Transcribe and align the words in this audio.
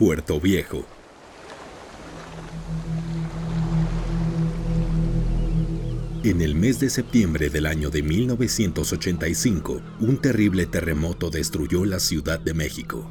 Puerto 0.00 0.40
Viejo. 0.40 0.86
En 6.24 6.40
el 6.40 6.54
mes 6.54 6.80
de 6.80 6.88
septiembre 6.88 7.50
del 7.50 7.66
año 7.66 7.90
de 7.90 8.02
1985, 8.02 9.82
un 10.00 10.16
terrible 10.22 10.64
terremoto 10.64 11.28
destruyó 11.28 11.84
la 11.84 12.00
Ciudad 12.00 12.40
de 12.40 12.54
México. 12.54 13.10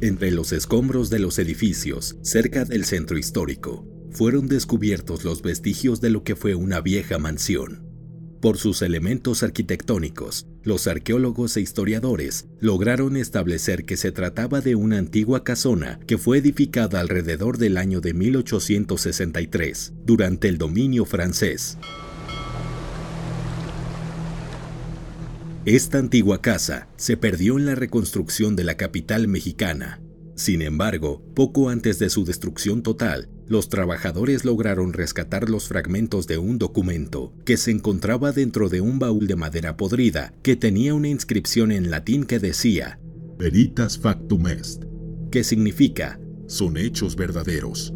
Entre 0.00 0.30
los 0.30 0.52
escombros 0.52 1.10
de 1.10 1.18
los 1.18 1.40
edificios, 1.40 2.18
cerca 2.22 2.64
del 2.64 2.84
centro 2.84 3.18
histórico, 3.18 3.84
fueron 4.12 4.46
descubiertos 4.46 5.24
los 5.24 5.42
vestigios 5.42 6.00
de 6.00 6.10
lo 6.10 6.22
que 6.22 6.36
fue 6.36 6.54
una 6.54 6.80
vieja 6.80 7.18
mansión. 7.18 7.88
Por 8.40 8.58
sus 8.58 8.82
elementos 8.82 9.42
arquitectónicos, 9.42 10.46
los 10.64 10.86
arqueólogos 10.86 11.56
e 11.56 11.60
historiadores 11.60 12.46
lograron 12.60 13.16
establecer 13.16 13.84
que 13.84 13.96
se 13.96 14.12
trataba 14.12 14.60
de 14.60 14.74
una 14.74 14.98
antigua 14.98 15.44
casona 15.44 15.98
que 16.06 16.18
fue 16.18 16.38
edificada 16.38 17.00
alrededor 17.00 17.58
del 17.58 17.76
año 17.76 18.00
de 18.00 18.14
1863, 18.14 19.92
durante 20.04 20.48
el 20.48 20.58
dominio 20.58 21.04
francés. 21.04 21.78
Esta 25.64 25.98
antigua 25.98 26.42
casa 26.42 26.88
se 26.96 27.16
perdió 27.16 27.56
en 27.56 27.66
la 27.66 27.76
reconstrucción 27.76 28.56
de 28.56 28.64
la 28.64 28.76
capital 28.76 29.28
mexicana. 29.28 30.00
Sin 30.34 30.60
embargo, 30.60 31.22
poco 31.34 31.68
antes 31.68 32.00
de 32.00 32.10
su 32.10 32.24
destrucción 32.24 32.82
total, 32.82 33.28
los 33.52 33.68
trabajadores 33.68 34.46
lograron 34.46 34.94
rescatar 34.94 35.50
los 35.50 35.68
fragmentos 35.68 36.26
de 36.26 36.38
un 36.38 36.56
documento 36.56 37.34
que 37.44 37.58
se 37.58 37.70
encontraba 37.70 38.32
dentro 38.32 38.70
de 38.70 38.80
un 38.80 38.98
baúl 38.98 39.26
de 39.26 39.36
madera 39.36 39.76
podrida 39.76 40.32
que 40.42 40.56
tenía 40.56 40.94
una 40.94 41.08
inscripción 41.08 41.70
en 41.70 41.90
latín 41.90 42.24
que 42.24 42.38
decía 42.38 42.98
Veritas 43.38 43.98
factum 43.98 44.46
est, 44.46 44.84
que 45.30 45.44
significa 45.44 46.18
son 46.46 46.78
hechos 46.78 47.14
verdaderos. 47.14 47.92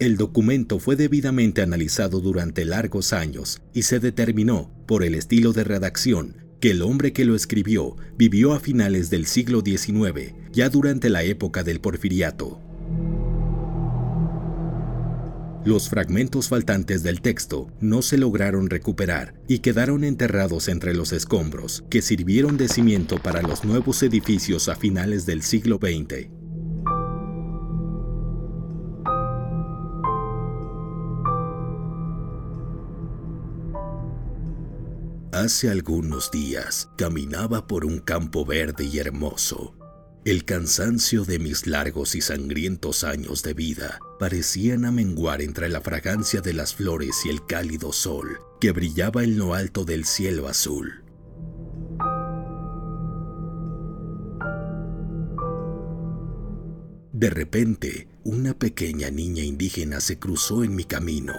El 0.00 0.16
documento 0.16 0.80
fue 0.80 0.96
debidamente 0.96 1.62
analizado 1.62 2.20
durante 2.20 2.64
largos 2.64 3.12
años 3.12 3.62
y 3.72 3.82
se 3.82 4.00
determinó, 4.00 4.72
por 4.86 5.04
el 5.04 5.14
estilo 5.14 5.52
de 5.52 5.62
redacción, 5.62 6.38
que 6.58 6.72
el 6.72 6.82
hombre 6.82 7.12
que 7.12 7.24
lo 7.24 7.36
escribió 7.36 7.96
vivió 8.18 8.52
a 8.52 8.58
finales 8.58 9.10
del 9.10 9.26
siglo 9.26 9.62
XIX, 9.64 10.34
ya 10.54 10.70
durante 10.70 11.10
la 11.10 11.22
época 11.22 11.62
del 11.62 11.80
porfiriato. 11.80 12.60
Los 15.64 15.88
fragmentos 15.88 16.48
faltantes 16.48 17.02
del 17.02 17.22
texto 17.22 17.68
no 17.80 18.02
se 18.02 18.18
lograron 18.18 18.68
recuperar 18.68 19.34
y 19.48 19.60
quedaron 19.60 20.04
enterrados 20.04 20.68
entre 20.68 20.94
los 20.94 21.12
escombros, 21.12 21.84
que 21.88 22.02
sirvieron 22.02 22.58
de 22.58 22.68
cimiento 22.68 23.16
para 23.16 23.40
los 23.40 23.64
nuevos 23.64 24.02
edificios 24.02 24.68
a 24.68 24.76
finales 24.76 25.24
del 25.24 25.42
siglo 25.42 25.78
XX. 25.80 26.28
Hace 35.32 35.70
algunos 35.70 36.30
días 36.30 36.90
caminaba 36.96 37.66
por 37.66 37.84
un 37.84 37.98
campo 37.98 38.44
verde 38.44 38.84
y 38.84 38.98
hermoso. 38.98 39.74
El 40.24 40.44
cansancio 40.44 41.24
de 41.24 41.38
mis 41.38 41.66
largos 41.66 42.14
y 42.14 42.20
sangrientos 42.20 43.04
años 43.04 43.42
de 43.42 43.52
vida 43.52 43.98
parecían 44.18 44.84
amenguar 44.84 45.42
entre 45.42 45.68
la 45.68 45.80
fragancia 45.80 46.40
de 46.40 46.54
las 46.54 46.74
flores 46.74 47.26
y 47.26 47.28
el 47.28 47.44
cálido 47.44 47.92
sol 47.92 48.38
que 48.60 48.72
brillaba 48.72 49.22
en 49.22 49.36
lo 49.36 49.54
alto 49.54 49.84
del 49.84 50.06
cielo 50.06 50.48
azul. 50.48 51.04
De 57.12 57.30
repente, 57.30 58.08
una 58.24 58.58
pequeña 58.58 59.10
niña 59.10 59.44
indígena 59.44 60.00
se 60.00 60.18
cruzó 60.18 60.64
en 60.64 60.74
mi 60.74 60.84
camino 60.84 61.34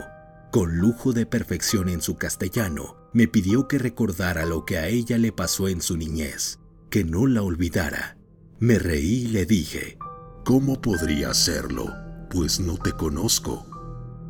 con 0.56 0.78
lujo 0.78 1.12
de 1.12 1.26
perfección 1.26 1.90
en 1.90 2.02
su 2.02 2.16
castellano, 2.16 2.96
me 3.12 3.28
pidió 3.28 3.68
que 3.68 3.78
recordara 3.78 4.46
lo 4.46 4.64
que 4.64 4.78
a 4.78 4.88
ella 4.88 5.18
le 5.18 5.34
pasó 5.34 5.68
en 5.68 5.82
su 5.82 5.98
niñez, 5.98 6.60
que 6.90 7.04
no 7.04 7.28
la 7.28 7.42
olvidara. 7.42 8.15
Me 8.60 8.80
reí 8.80 9.26
y 9.26 9.28
le 9.28 9.46
dije, 9.46 9.98
¿Cómo 10.46 10.80
podría 10.80 11.32
hacerlo? 11.32 11.88
Pues 12.30 12.60
no 12.60 12.78
te 12.78 12.92
conozco. 12.94 13.66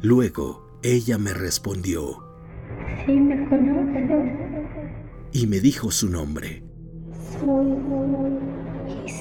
Luego, 0.01 0.79
ella 0.81 1.17
me 1.17 1.33
respondió, 1.33 2.23
Sí, 3.05 3.11
me 3.13 3.47
conozco. 3.49 4.23
Y 5.31 5.45
me 5.47 5.59
dijo 5.59 5.91
su 5.91 6.09
nombre. 6.09 6.63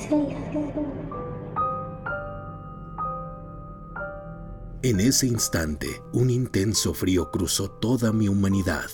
Soy. 0.09 0.37
En 4.83 5.01
ese 5.01 5.27
instante, 5.27 5.89
un 6.13 6.31
intenso 6.31 6.95
frío 6.95 7.31
cruzó 7.31 7.71
toda 7.71 8.13
mi 8.13 8.29
humanidad. 8.29 8.85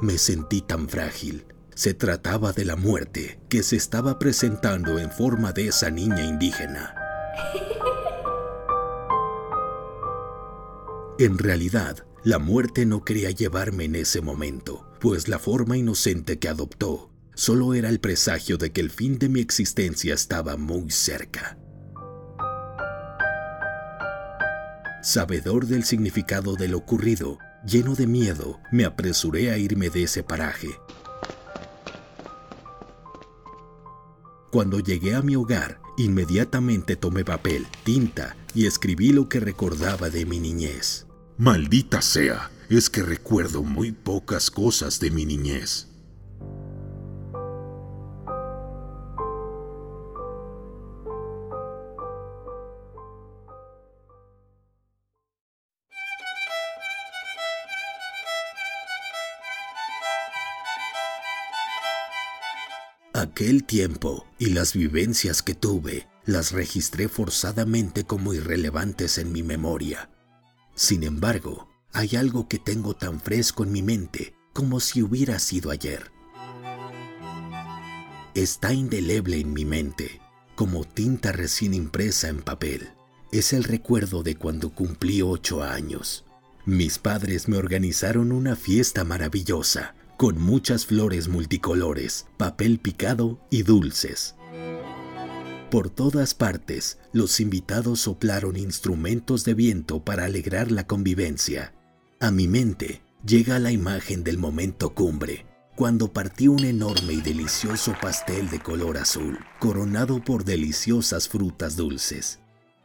Me 0.00 0.18
sentí 0.18 0.60
tan 0.60 0.88
frágil. 0.88 1.46
Se 1.80 1.94
trataba 1.94 2.52
de 2.52 2.66
la 2.66 2.76
muerte 2.76 3.40
que 3.48 3.62
se 3.62 3.74
estaba 3.74 4.18
presentando 4.18 4.98
en 4.98 5.10
forma 5.10 5.52
de 5.52 5.68
esa 5.68 5.90
niña 5.90 6.22
indígena. 6.22 6.94
En 11.18 11.38
realidad, 11.38 12.04
la 12.22 12.38
muerte 12.38 12.84
no 12.84 13.02
quería 13.02 13.30
llevarme 13.30 13.84
en 13.84 13.96
ese 13.96 14.20
momento, 14.20 14.90
pues 15.00 15.26
la 15.26 15.38
forma 15.38 15.78
inocente 15.78 16.38
que 16.38 16.50
adoptó 16.50 17.10
solo 17.34 17.72
era 17.72 17.88
el 17.88 17.98
presagio 17.98 18.58
de 18.58 18.72
que 18.72 18.82
el 18.82 18.90
fin 18.90 19.18
de 19.18 19.30
mi 19.30 19.40
existencia 19.40 20.12
estaba 20.12 20.58
muy 20.58 20.90
cerca. 20.90 21.56
Sabedor 25.02 25.64
del 25.64 25.84
significado 25.84 26.56
de 26.56 26.68
lo 26.68 26.76
ocurrido, 26.76 27.38
lleno 27.64 27.94
de 27.94 28.06
miedo, 28.06 28.60
me 28.70 28.84
apresuré 28.84 29.50
a 29.50 29.56
irme 29.56 29.88
de 29.88 30.02
ese 30.02 30.22
paraje. 30.22 30.68
Cuando 34.50 34.80
llegué 34.80 35.14
a 35.14 35.22
mi 35.22 35.36
hogar, 35.36 35.80
inmediatamente 35.96 36.96
tomé 36.96 37.24
papel, 37.24 37.68
tinta 37.84 38.36
y 38.52 38.66
escribí 38.66 39.12
lo 39.12 39.28
que 39.28 39.38
recordaba 39.38 40.10
de 40.10 40.26
mi 40.26 40.40
niñez. 40.40 41.06
Maldita 41.38 42.02
sea, 42.02 42.50
es 42.68 42.90
que 42.90 43.02
recuerdo 43.02 43.62
muy 43.62 43.92
pocas 43.92 44.50
cosas 44.50 44.98
de 44.98 45.12
mi 45.12 45.24
niñez. 45.24 45.89
Aquel 63.40 63.64
tiempo 63.64 64.26
y 64.38 64.50
las 64.50 64.74
vivencias 64.74 65.40
que 65.40 65.54
tuve 65.54 66.06
las 66.26 66.52
registré 66.52 67.08
forzadamente 67.08 68.04
como 68.04 68.34
irrelevantes 68.34 69.16
en 69.16 69.32
mi 69.32 69.42
memoria. 69.42 70.10
Sin 70.74 71.04
embargo, 71.04 71.66
hay 71.94 72.16
algo 72.16 72.48
que 72.48 72.58
tengo 72.58 72.94
tan 72.94 73.18
fresco 73.18 73.64
en 73.64 73.72
mi 73.72 73.80
mente 73.80 74.34
como 74.52 74.78
si 74.78 75.00
hubiera 75.00 75.38
sido 75.38 75.70
ayer. 75.70 76.12
Está 78.34 78.74
indeleble 78.74 79.40
en 79.40 79.54
mi 79.54 79.64
mente, 79.64 80.20
como 80.54 80.84
tinta 80.84 81.32
recién 81.32 81.72
impresa 81.72 82.28
en 82.28 82.42
papel. 82.42 82.90
Es 83.32 83.54
el 83.54 83.64
recuerdo 83.64 84.22
de 84.22 84.36
cuando 84.36 84.74
cumplí 84.74 85.22
ocho 85.22 85.62
años. 85.62 86.26
Mis 86.66 86.98
padres 86.98 87.48
me 87.48 87.56
organizaron 87.56 88.32
una 88.32 88.54
fiesta 88.54 89.02
maravillosa 89.02 89.94
con 90.20 90.38
muchas 90.38 90.84
flores 90.84 91.28
multicolores, 91.28 92.26
papel 92.36 92.78
picado 92.78 93.40
y 93.48 93.62
dulces. 93.62 94.34
Por 95.70 95.88
todas 95.88 96.34
partes, 96.34 96.98
los 97.14 97.40
invitados 97.40 98.00
soplaron 98.00 98.58
instrumentos 98.58 99.46
de 99.46 99.54
viento 99.54 100.04
para 100.04 100.26
alegrar 100.26 100.70
la 100.72 100.86
convivencia. 100.86 101.72
A 102.20 102.30
mi 102.30 102.48
mente 102.48 103.00
llega 103.24 103.58
la 103.58 103.72
imagen 103.72 104.22
del 104.22 104.36
momento 104.36 104.92
cumbre, 104.92 105.46
cuando 105.74 106.12
partí 106.12 106.48
un 106.48 106.66
enorme 106.66 107.14
y 107.14 107.22
delicioso 107.22 107.94
pastel 107.98 108.50
de 108.50 108.60
color 108.60 108.98
azul, 108.98 109.38
coronado 109.58 110.22
por 110.22 110.44
deliciosas 110.44 111.30
frutas 111.30 111.76
dulces. 111.76 112.40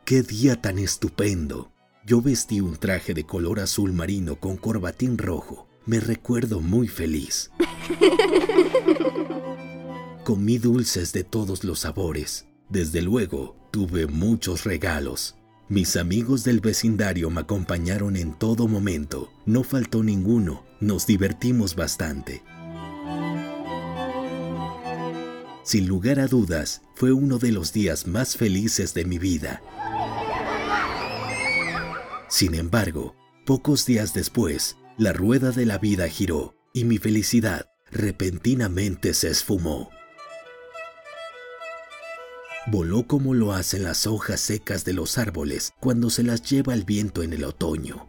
¡Qué 0.06 0.24
día 0.24 0.62
tan 0.62 0.80
estupendo! 0.80 1.70
Yo 2.06 2.22
vestí 2.22 2.62
un 2.62 2.78
traje 2.78 3.14
de 3.14 3.26
color 3.26 3.60
azul 3.60 3.92
marino 3.92 4.40
con 4.40 4.56
corbatín 4.56 5.18
rojo, 5.18 5.68
me 5.86 6.00
recuerdo 6.00 6.62
muy 6.62 6.88
feliz. 6.88 7.52
Comí 10.24 10.58
dulces 10.58 11.14
de 11.14 11.24
todos 11.24 11.64
los 11.64 11.80
sabores. 11.80 12.48
Desde 12.70 13.02
luego, 13.02 13.56
tuve 13.72 14.08
muchos 14.08 14.64
regalos. 14.64 15.36
Mis 15.70 15.96
amigos 15.96 16.44
del 16.44 16.60
vecindario 16.60 17.30
me 17.30 17.42
acompañaron 17.42 18.16
en 18.16 18.34
todo 18.34 18.68
momento. 18.68 19.32
No 19.46 19.64
faltó 19.64 20.04
ninguno. 20.04 20.64
Nos 20.80 21.06
divertimos 21.06 21.76
bastante. 21.76 22.44
Sin 25.64 25.88
lugar 25.88 26.20
a 26.20 26.28
dudas, 26.28 26.82
fue 26.96 27.12
uno 27.12 27.40
de 27.40 27.52
los 27.52 27.74
días 27.74 28.06
más 28.06 28.38
felices 28.38 28.94
de 28.94 29.06
mi 29.06 29.18
vida. 29.18 29.62
Sin 32.28 32.54
embargo, 32.54 33.16
pocos 33.46 33.86
días 33.86 34.14
después, 34.14 34.78
la 34.98 35.12
rueda 35.12 35.52
de 35.52 35.66
la 35.66 35.78
vida 35.78 36.08
giró 36.08 36.56
y 36.74 36.86
mi 36.86 36.98
felicidad 36.98 37.70
repentinamente 37.92 39.14
se 39.14 39.30
esfumó. 39.30 39.90
Voló 42.68 43.06
como 43.06 43.34
lo 43.34 43.54
hacen 43.54 43.84
las 43.84 44.08
hojas 44.08 44.40
secas 44.40 44.86
de 44.86 44.94
los 44.94 45.18
árboles 45.18 45.74
cuando 45.80 46.10
se 46.10 46.24
las 46.24 46.42
lleva 46.42 46.74
el 46.74 46.84
viento 46.84 47.24
en 47.24 47.34
el 47.34 47.44
otoño. 47.44 48.08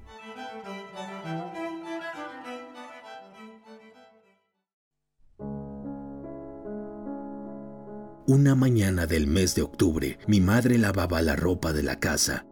Una 8.29 8.55
mañana 8.55 9.07
del 9.07 9.27
mes 9.27 9.55
de 9.55 9.63
octubre, 9.63 10.19
mi 10.27 10.41
madre 10.41 10.79
lavaba 10.79 11.23
la 11.23 11.37
ropa 11.37 11.73
de 11.73 11.83
la 11.83 12.01
casa. 12.01 12.45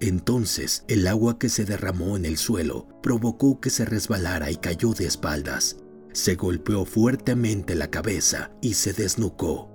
Entonces, 0.00 0.84
el 0.88 1.06
agua 1.06 1.38
que 1.38 1.50
se 1.50 1.66
derramó 1.66 2.16
en 2.16 2.24
el 2.24 2.38
suelo 2.38 2.88
provocó 3.02 3.60
que 3.60 3.68
se 3.68 3.84
resbalara 3.84 4.50
y 4.50 4.56
cayó 4.56 4.94
de 4.94 5.06
espaldas. 5.06 5.76
Se 6.12 6.34
golpeó 6.36 6.86
fuertemente 6.86 7.74
la 7.74 7.90
cabeza 7.90 8.50
y 8.62 8.74
se 8.74 8.94
desnucó. 8.94 9.70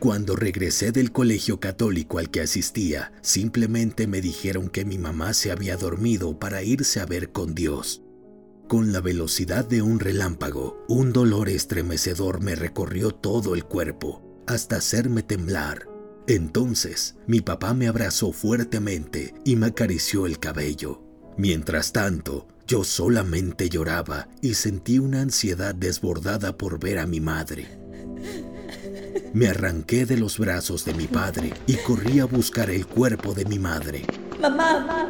Cuando 0.00 0.34
regresé 0.34 0.90
del 0.90 1.12
colegio 1.12 1.60
católico 1.60 2.18
al 2.18 2.28
que 2.28 2.40
asistía, 2.40 3.12
simplemente 3.22 4.08
me 4.08 4.20
dijeron 4.20 4.68
que 4.68 4.84
mi 4.84 4.98
mamá 4.98 5.32
se 5.32 5.52
había 5.52 5.76
dormido 5.76 6.40
para 6.40 6.64
irse 6.64 6.98
a 7.00 7.06
ver 7.06 7.30
con 7.30 7.54
Dios. 7.54 8.02
Con 8.66 8.92
la 8.92 9.00
velocidad 9.00 9.64
de 9.64 9.82
un 9.82 10.00
relámpago, 10.00 10.84
un 10.88 11.12
dolor 11.12 11.48
estremecedor 11.48 12.40
me 12.40 12.56
recorrió 12.56 13.12
todo 13.12 13.54
el 13.54 13.64
cuerpo, 13.64 14.42
hasta 14.48 14.76
hacerme 14.76 15.22
temblar. 15.22 15.91
Entonces, 16.26 17.16
mi 17.26 17.40
papá 17.40 17.74
me 17.74 17.88
abrazó 17.88 18.32
fuertemente 18.32 19.34
y 19.44 19.56
me 19.56 19.66
acarició 19.66 20.26
el 20.26 20.38
cabello. 20.38 21.02
Mientras 21.36 21.92
tanto, 21.92 22.46
yo 22.66 22.84
solamente 22.84 23.68
lloraba 23.68 24.28
y 24.40 24.54
sentí 24.54 24.98
una 24.98 25.20
ansiedad 25.20 25.74
desbordada 25.74 26.56
por 26.56 26.78
ver 26.78 26.98
a 26.98 27.06
mi 27.06 27.20
madre. 27.20 27.66
Me 29.34 29.48
arranqué 29.48 30.06
de 30.06 30.16
los 30.16 30.38
brazos 30.38 30.84
de 30.84 30.94
mi 30.94 31.06
padre 31.06 31.54
y 31.66 31.76
corrí 31.76 32.20
a 32.20 32.26
buscar 32.26 32.70
el 32.70 32.86
cuerpo 32.86 33.34
de 33.34 33.44
mi 33.46 33.58
madre. 33.58 34.06
Mamá, 34.40 35.08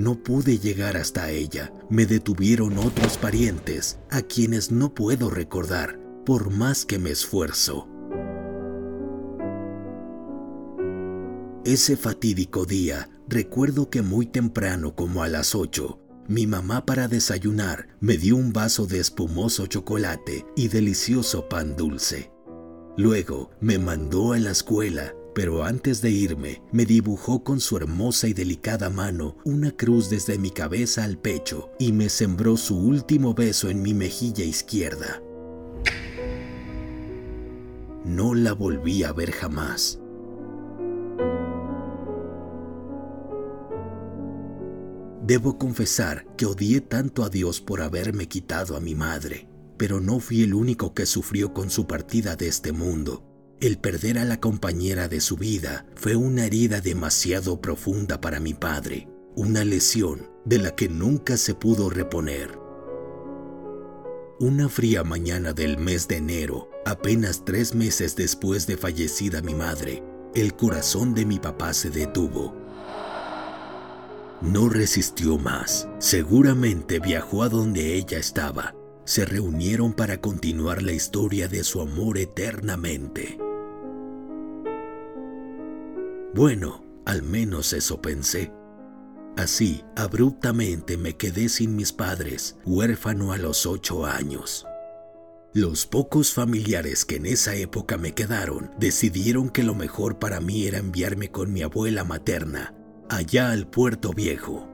no 0.00 0.14
pude 0.14 0.58
llegar 0.58 0.96
hasta 0.96 1.30
ella. 1.30 1.72
Me 1.90 2.06
detuvieron 2.06 2.78
otros 2.78 3.18
parientes 3.18 3.98
a 4.10 4.22
quienes 4.22 4.72
no 4.72 4.94
puedo 4.94 5.28
recordar 5.28 6.00
por 6.24 6.50
más 6.50 6.86
que 6.86 6.98
me 6.98 7.10
esfuerzo. 7.10 7.86
Ese 11.64 11.96
fatídico 11.96 12.64
día, 12.64 13.10
recuerdo 13.28 13.90
que 13.90 14.02
muy 14.02 14.26
temprano, 14.26 14.94
como 14.94 15.22
a 15.22 15.28
las 15.28 15.54
8, 15.54 15.98
mi 16.28 16.46
mamá 16.46 16.86
para 16.86 17.08
desayunar 17.08 17.88
me 18.00 18.16
dio 18.16 18.36
un 18.36 18.52
vaso 18.52 18.86
de 18.86 18.98
espumoso 18.98 19.66
chocolate 19.66 20.46
y 20.56 20.68
delicioso 20.68 21.48
pan 21.48 21.76
dulce. 21.76 22.32
Luego 22.96 23.50
me 23.60 23.78
mandó 23.78 24.32
a 24.32 24.38
la 24.38 24.50
escuela 24.50 25.14
pero 25.34 25.64
antes 25.64 26.02
de 26.02 26.10
irme 26.10 26.62
me 26.72 26.84
dibujó 26.84 27.44
con 27.44 27.60
su 27.60 27.76
hermosa 27.76 28.28
y 28.28 28.32
delicada 28.32 28.90
mano 28.90 29.36
una 29.44 29.70
cruz 29.70 30.10
desde 30.10 30.38
mi 30.38 30.50
cabeza 30.50 31.04
al 31.04 31.18
pecho 31.18 31.70
y 31.78 31.92
me 31.92 32.08
sembró 32.08 32.56
su 32.56 32.76
último 32.76 33.34
beso 33.34 33.70
en 33.70 33.82
mi 33.82 33.94
mejilla 33.94 34.44
izquierda. 34.44 35.22
No 38.04 38.34
la 38.34 38.54
volví 38.54 39.04
a 39.04 39.12
ver 39.12 39.30
jamás. 39.30 39.99
Debo 45.30 45.58
confesar 45.58 46.26
que 46.36 46.44
odié 46.44 46.80
tanto 46.80 47.22
a 47.22 47.28
Dios 47.28 47.60
por 47.60 47.82
haberme 47.82 48.26
quitado 48.26 48.76
a 48.76 48.80
mi 48.80 48.96
madre, 48.96 49.48
pero 49.76 50.00
no 50.00 50.18
fui 50.18 50.42
el 50.42 50.54
único 50.54 50.92
que 50.92 51.06
sufrió 51.06 51.54
con 51.54 51.70
su 51.70 51.86
partida 51.86 52.34
de 52.34 52.48
este 52.48 52.72
mundo. 52.72 53.22
El 53.60 53.78
perder 53.78 54.18
a 54.18 54.24
la 54.24 54.40
compañera 54.40 55.06
de 55.06 55.20
su 55.20 55.36
vida 55.36 55.86
fue 55.94 56.16
una 56.16 56.46
herida 56.46 56.80
demasiado 56.80 57.60
profunda 57.60 58.20
para 58.20 58.40
mi 58.40 58.54
padre, 58.54 59.08
una 59.36 59.64
lesión 59.64 60.28
de 60.44 60.58
la 60.58 60.74
que 60.74 60.88
nunca 60.88 61.36
se 61.36 61.54
pudo 61.54 61.90
reponer. 61.90 62.58
Una 64.40 64.68
fría 64.68 65.04
mañana 65.04 65.52
del 65.52 65.78
mes 65.78 66.08
de 66.08 66.16
enero, 66.16 66.70
apenas 66.84 67.44
tres 67.44 67.72
meses 67.72 68.16
después 68.16 68.66
de 68.66 68.76
fallecida 68.76 69.42
mi 69.42 69.54
madre, 69.54 70.02
el 70.34 70.56
corazón 70.56 71.14
de 71.14 71.24
mi 71.24 71.38
papá 71.38 71.72
se 71.72 71.90
detuvo. 71.90 72.59
No 74.42 74.68
resistió 74.68 75.38
más. 75.38 75.88
Seguramente 75.98 76.98
viajó 76.98 77.42
a 77.42 77.48
donde 77.48 77.94
ella 77.94 78.18
estaba. 78.18 78.74
Se 79.04 79.24
reunieron 79.24 79.92
para 79.92 80.20
continuar 80.20 80.82
la 80.82 80.92
historia 80.92 81.48
de 81.48 81.62
su 81.64 81.80
amor 81.80 82.16
eternamente. 82.16 83.38
Bueno, 86.34 86.84
al 87.04 87.22
menos 87.22 87.72
eso 87.72 88.00
pensé. 88.00 88.52
Así, 89.36 89.84
abruptamente 89.96 90.96
me 90.96 91.16
quedé 91.16 91.48
sin 91.48 91.76
mis 91.76 91.92
padres, 91.92 92.56
huérfano 92.64 93.32
a 93.32 93.38
los 93.38 93.66
ocho 93.66 94.06
años. 94.06 94.66
Los 95.52 95.86
pocos 95.86 96.32
familiares 96.32 97.04
que 97.04 97.16
en 97.16 97.26
esa 97.26 97.56
época 97.56 97.98
me 97.98 98.12
quedaron 98.12 98.70
decidieron 98.78 99.48
que 99.48 99.64
lo 99.64 99.74
mejor 99.74 100.20
para 100.20 100.40
mí 100.40 100.66
era 100.66 100.78
enviarme 100.78 101.30
con 101.30 101.52
mi 101.52 101.62
abuela 101.62 102.04
materna, 102.04 102.72
allá 103.10 103.50
al 103.50 103.66
puerto 103.66 104.12
viejo. 104.12 104.68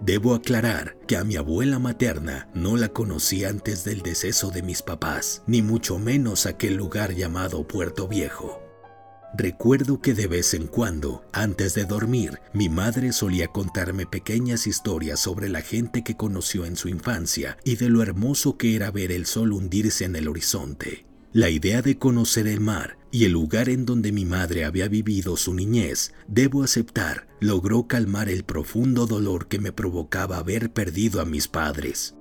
Debo 0.00 0.34
aclarar 0.34 0.96
que 1.06 1.18
a 1.18 1.24
mi 1.24 1.36
abuela 1.36 1.78
materna 1.78 2.48
no 2.54 2.78
la 2.78 2.88
conocí 2.88 3.44
antes 3.44 3.84
del 3.84 4.00
deceso 4.00 4.50
de 4.50 4.62
mis 4.62 4.80
papás, 4.80 5.42
ni 5.46 5.60
mucho 5.60 5.98
menos 5.98 6.46
aquel 6.46 6.76
lugar 6.76 7.12
llamado 7.12 7.68
Puerto 7.68 8.08
Viejo. 8.08 8.62
Recuerdo 9.36 10.00
que 10.00 10.14
de 10.14 10.26
vez 10.26 10.54
en 10.54 10.66
cuando, 10.66 11.22
antes 11.32 11.74
de 11.74 11.84
dormir, 11.84 12.40
mi 12.54 12.70
madre 12.70 13.12
solía 13.12 13.48
contarme 13.48 14.06
pequeñas 14.06 14.66
historias 14.66 15.20
sobre 15.20 15.50
la 15.50 15.60
gente 15.60 16.02
que 16.02 16.16
conoció 16.16 16.64
en 16.64 16.76
su 16.76 16.88
infancia 16.88 17.58
y 17.62 17.76
de 17.76 17.90
lo 17.90 18.02
hermoso 18.02 18.56
que 18.56 18.74
era 18.74 18.90
ver 18.90 19.12
el 19.12 19.26
sol 19.26 19.52
hundirse 19.52 20.06
en 20.06 20.16
el 20.16 20.26
horizonte. 20.26 21.09
La 21.32 21.48
idea 21.48 21.80
de 21.80 21.96
conocer 21.96 22.48
el 22.48 22.58
mar 22.58 22.98
y 23.12 23.24
el 23.24 23.30
lugar 23.30 23.68
en 23.68 23.86
donde 23.86 24.10
mi 24.10 24.24
madre 24.24 24.64
había 24.64 24.88
vivido 24.88 25.36
su 25.36 25.54
niñez, 25.54 26.12
debo 26.26 26.64
aceptar, 26.64 27.28
logró 27.38 27.86
calmar 27.86 28.28
el 28.28 28.42
profundo 28.42 29.06
dolor 29.06 29.46
que 29.46 29.60
me 29.60 29.70
provocaba 29.70 30.38
haber 30.38 30.72
perdido 30.72 31.20
a 31.20 31.24
mis 31.24 31.46
padres. 31.46 32.16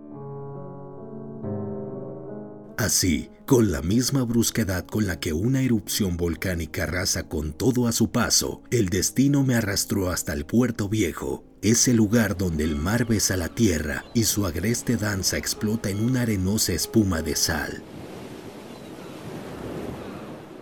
Así, 2.78 3.32
con 3.48 3.72
la 3.72 3.82
misma 3.82 4.22
brusquedad 4.26 4.86
con 4.86 5.08
la 5.08 5.20
que 5.20 5.34
una 5.34 5.64
erupción 5.64 6.16
volcánica 6.16 6.84
arrasa 6.84 7.28
con 7.28 7.54
todo 7.54 7.88
a 7.88 7.92
su 7.92 8.12
paso, 8.12 8.62
el 8.70 8.90
destino 8.90 9.44
me 9.44 9.56
arrastró 9.56 10.12
hasta 10.12 10.34
el 10.34 10.46
puerto 10.46 10.88
viejo, 10.88 11.44
ese 11.64 11.96
lugar 11.96 12.38
donde 12.38 12.64
el 12.64 12.76
mar 12.76 13.08
besa 13.08 13.36
la 13.38 13.50
tierra 13.50 14.06
y 14.14 14.26
su 14.26 14.46
agreste 14.46 14.98
danza 14.98 15.38
explota 15.38 15.90
en 15.90 16.04
una 16.04 16.22
arenosa 16.22 16.74
espuma 16.74 17.24
de 17.24 17.36
sal. 17.36 17.84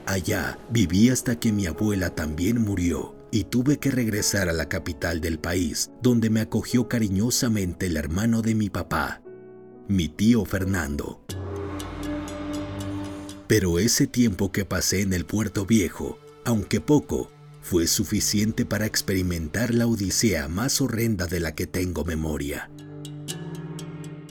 Allá 0.08 0.58
viví 0.70 1.10
hasta 1.10 1.38
que 1.38 1.52
mi 1.52 1.66
abuela 1.66 2.16
también 2.16 2.62
murió 2.62 3.14
y 3.30 3.44
tuve 3.44 3.78
que 3.78 3.92
regresar 3.92 4.48
a 4.48 4.54
la 4.54 4.70
capital 4.70 5.20
del 5.20 5.38
país, 5.38 5.92
donde 6.02 6.30
me 6.30 6.40
acogió 6.40 6.88
cariñosamente 6.88 7.88
el 7.88 7.98
hermano 7.98 8.42
de 8.42 8.56
mi 8.56 8.70
papá, 8.70 9.22
mi 9.90 10.08
tío 10.08 10.46
Fernando. 10.46 11.22
Pero 13.48 13.80
ese 13.80 14.08
tiempo 14.08 14.54
que 14.54 14.64
pasé 14.64 15.02
en 15.02 15.12
el 15.12 15.26
puerto 15.26 15.66
viejo, 15.66 16.18
aunque 16.46 16.80
poco, 16.80 17.30
fue 17.62 17.86
suficiente 17.86 18.66
para 18.66 18.86
experimentar 18.86 19.74
la 19.74 19.88
odisea 19.88 20.48
más 20.48 20.80
horrenda 20.80 21.28
de 21.28 21.42
la 21.42 21.54
que 21.54 21.68
tengo 21.68 22.06
memoria. 22.06 22.70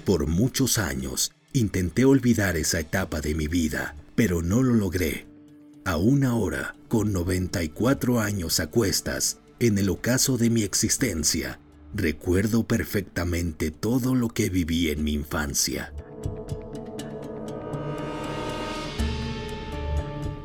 Por 0.06 0.26
muchos 0.26 0.78
años 0.78 1.32
intenté 1.52 2.06
olvidar 2.06 2.56
esa 2.56 2.80
etapa 2.80 3.20
de 3.20 3.34
mi 3.34 3.46
vida, 3.46 3.94
pero 4.14 4.40
no 4.40 4.62
lo 4.62 4.72
logré. 4.72 5.35
Aún 5.86 6.24
ahora, 6.24 6.74
con 6.88 7.12
94 7.12 8.18
años 8.18 8.58
a 8.58 8.66
cuestas, 8.66 9.38
en 9.60 9.78
el 9.78 9.88
ocaso 9.88 10.36
de 10.36 10.50
mi 10.50 10.64
existencia, 10.64 11.60
recuerdo 11.94 12.66
perfectamente 12.66 13.70
todo 13.70 14.16
lo 14.16 14.30
que 14.30 14.50
viví 14.50 14.90
en 14.90 15.04
mi 15.04 15.12
infancia. 15.12 15.92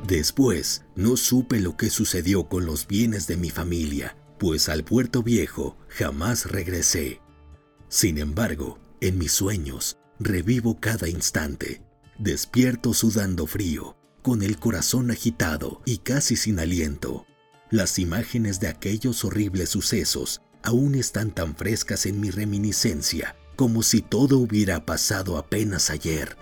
Después, 0.06 0.84
no 0.96 1.18
supe 1.18 1.60
lo 1.60 1.76
que 1.76 1.90
sucedió 1.90 2.48
con 2.48 2.68
los 2.68 2.86
bienes 2.86 3.26
de 3.26 3.38
mi 3.38 3.50
familia, 3.50 4.16
pues 4.38 4.70
al 4.70 4.84
puerto 4.84 5.24
viejo 5.24 5.76
jamás 5.88 6.52
regresé. 6.52 7.20
Sin 7.90 8.20
embargo, 8.20 8.78
en 9.00 9.18
mis 9.18 9.32
sueños, 9.32 9.98
revivo 10.20 10.80
cada 10.80 11.10
instante. 11.10 11.82
Despierto 12.20 12.94
sudando 12.94 13.48
frío, 13.48 13.98
con 14.22 14.42
el 14.42 14.58
corazón 14.58 15.12
agitado 15.12 15.82
y 15.86 15.98
casi 16.00 16.36
sin 16.36 16.60
aliento. 16.60 17.26
Las 17.70 18.00
imágenes 18.00 18.60
de 18.60 18.68
aquellos 18.68 19.24
horribles 19.26 19.70
sucesos 19.70 20.42
aún 20.64 20.96
están 20.96 21.32
tan 21.32 21.56
frescas 21.56 22.06
en 22.06 22.20
mi 22.20 22.30
reminiscencia 22.30 23.36
como 23.56 23.84
si 23.84 24.02
todo 24.02 24.40
hubiera 24.40 24.86
pasado 24.86 25.38
apenas 25.38 25.92
ayer. 25.92 26.36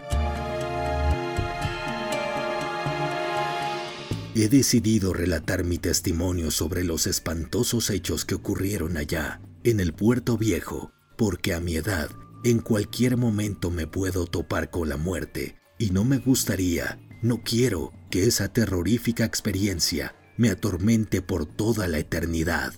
He 4.36 4.48
decidido 4.48 5.12
relatar 5.12 5.66
mi 5.66 5.78
testimonio 5.78 6.50
sobre 6.50 6.86
los 6.86 7.08
espantosos 7.08 7.90
hechos 7.90 8.24
que 8.24 8.36
ocurrieron 8.36 8.96
allá, 8.96 9.42
en 9.66 9.82
el 9.82 9.92
puerto 9.92 10.38
viejo, 10.38 10.94
porque 11.18 11.54
a 11.54 11.60
mi 11.60 11.76
edad, 11.76 12.10
en 12.46 12.60
cualquier 12.60 13.18
momento 13.18 13.70
me 13.70 13.86
puedo 13.86 14.26
topar 14.26 14.70
con 14.70 14.88
la 14.88 14.96
muerte, 14.96 15.58
y 15.78 15.90
no 15.90 16.06
me 16.06 16.20
gustaría, 16.20 17.00
no 17.22 17.42
quiero 17.44 17.94
que 18.10 18.26
esa 18.26 18.48
terrorífica 18.48 19.26
experiencia 19.26 20.16
me 20.38 20.50
atormente 20.50 21.22
por 21.22 21.46
toda 21.46 21.88
la 21.88 22.00
eternidad. 22.00 22.74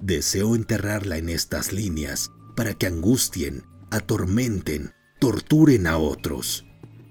Deseo 0.00 0.56
enterrarla 0.56 1.18
en 1.18 1.28
estas 1.28 1.72
líneas 1.72 2.30
para 2.56 2.74
que 2.74 2.86
angustien, 2.86 3.64
atormenten, 3.90 4.92
torturen 5.18 5.86
a 5.86 5.98
otros, 5.98 6.66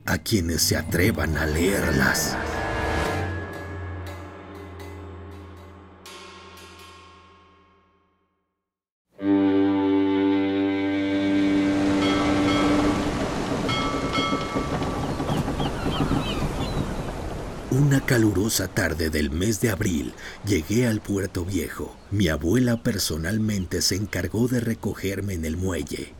a 0.06 0.18
quienes 0.18 0.62
se 0.62 0.78
atrevan 0.78 1.38
a 1.38 1.46
leerlas. 1.46 2.36
Una 17.78 18.00
calurosa 18.00 18.70
tarde 18.70 19.10
del 19.10 19.32
mes 19.32 19.60
de 19.60 19.70
abril 19.70 20.14
llegué 20.46 20.88
al 20.88 21.02
puerto 21.02 21.44
viejo. 21.44 21.94
Mi 22.10 22.30
abuela 22.30 22.82
personalmente 22.82 23.82
se 23.82 23.96
encargó 23.96 24.48
de 24.48 24.62
recogerme 24.62 25.34
en 25.34 25.44
el 25.44 25.58
muelle. 25.58 26.14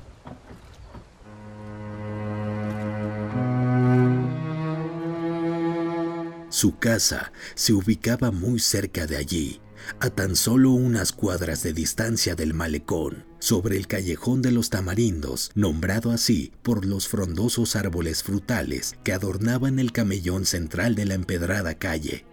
Su 6.50 6.78
casa 6.78 7.32
se 7.54 7.72
ubicaba 7.72 8.32
muy 8.32 8.60
cerca 8.60 9.08
de 9.08 9.16
allí, 9.16 9.62
a 10.00 10.10
tan 10.10 10.36
solo 10.36 10.72
unas 10.72 11.12
cuadras 11.12 11.64
de 11.64 11.74
distancia 11.74 12.36
del 12.36 12.54
malecón, 12.54 13.26
sobre 13.40 13.78
el 13.78 13.88
callejón 13.88 14.42
de 14.42 14.52
los 14.52 14.70
tamarindos, 14.70 15.52
nombrado 15.56 16.12
así 16.12 16.52
por 16.64 16.86
los 16.86 17.08
frondosos 17.08 17.76
árboles 17.76 18.24
frutales 18.24 18.96
que 19.04 19.14
adornaban 19.14 19.80
el 19.80 19.92
camellón 19.92 20.46
central 20.46 20.96
de 20.96 21.06
la 21.06 21.14
empedrada 21.14 21.76
calle. 21.76 22.26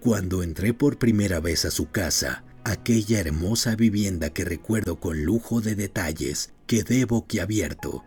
Cuando 0.00 0.42
entré 0.42 0.74
por 0.74 0.98
primera 0.98 1.40
vez 1.40 1.64
a 1.64 1.70
su 1.70 1.90
casa, 1.90 2.44
aquella 2.64 3.20
hermosa 3.20 3.76
vivienda 3.76 4.30
que 4.30 4.44
recuerdo 4.44 5.00
con 5.00 5.24
lujo 5.24 5.60
de 5.60 5.74
detalles, 5.74 6.52
quedé 6.66 7.04
boquiabierto 7.04 8.04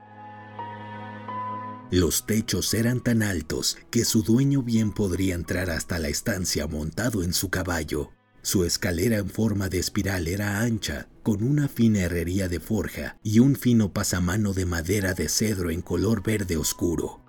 los 1.96 2.26
techos 2.26 2.74
eran 2.74 3.00
tan 3.00 3.24
altos 3.24 3.78
que 3.90 4.04
su 4.04 4.22
dueño 4.22 4.62
bien 4.62 4.92
podría 4.92 5.34
entrar 5.34 5.70
hasta 5.70 5.98
la 5.98 6.10
estancia 6.10 6.68
montado 6.68 7.24
en 7.24 7.32
su 7.32 7.50
caballo. 7.50 8.12
Su 8.42 8.66
escalera 8.66 9.18
en 9.18 9.30
forma 9.30 9.70
de 9.70 9.80
espiral 9.80 10.28
era 10.28 10.60
ancha, 10.60 11.08
con 11.24 11.42
una 11.42 11.70
fina 11.70 12.02
herrería 12.02 12.50
de 12.50 12.60
forja 12.60 13.18
y 13.24 13.40
un 13.40 13.56
fino 13.56 13.94
pasamano 13.94 14.52
de 14.52 14.66
madera 14.66 15.14
de 15.14 15.30
cedro 15.30 15.72
en 15.72 15.82
color 15.82 16.22
verde 16.22 16.58
oscuro. 16.58 17.24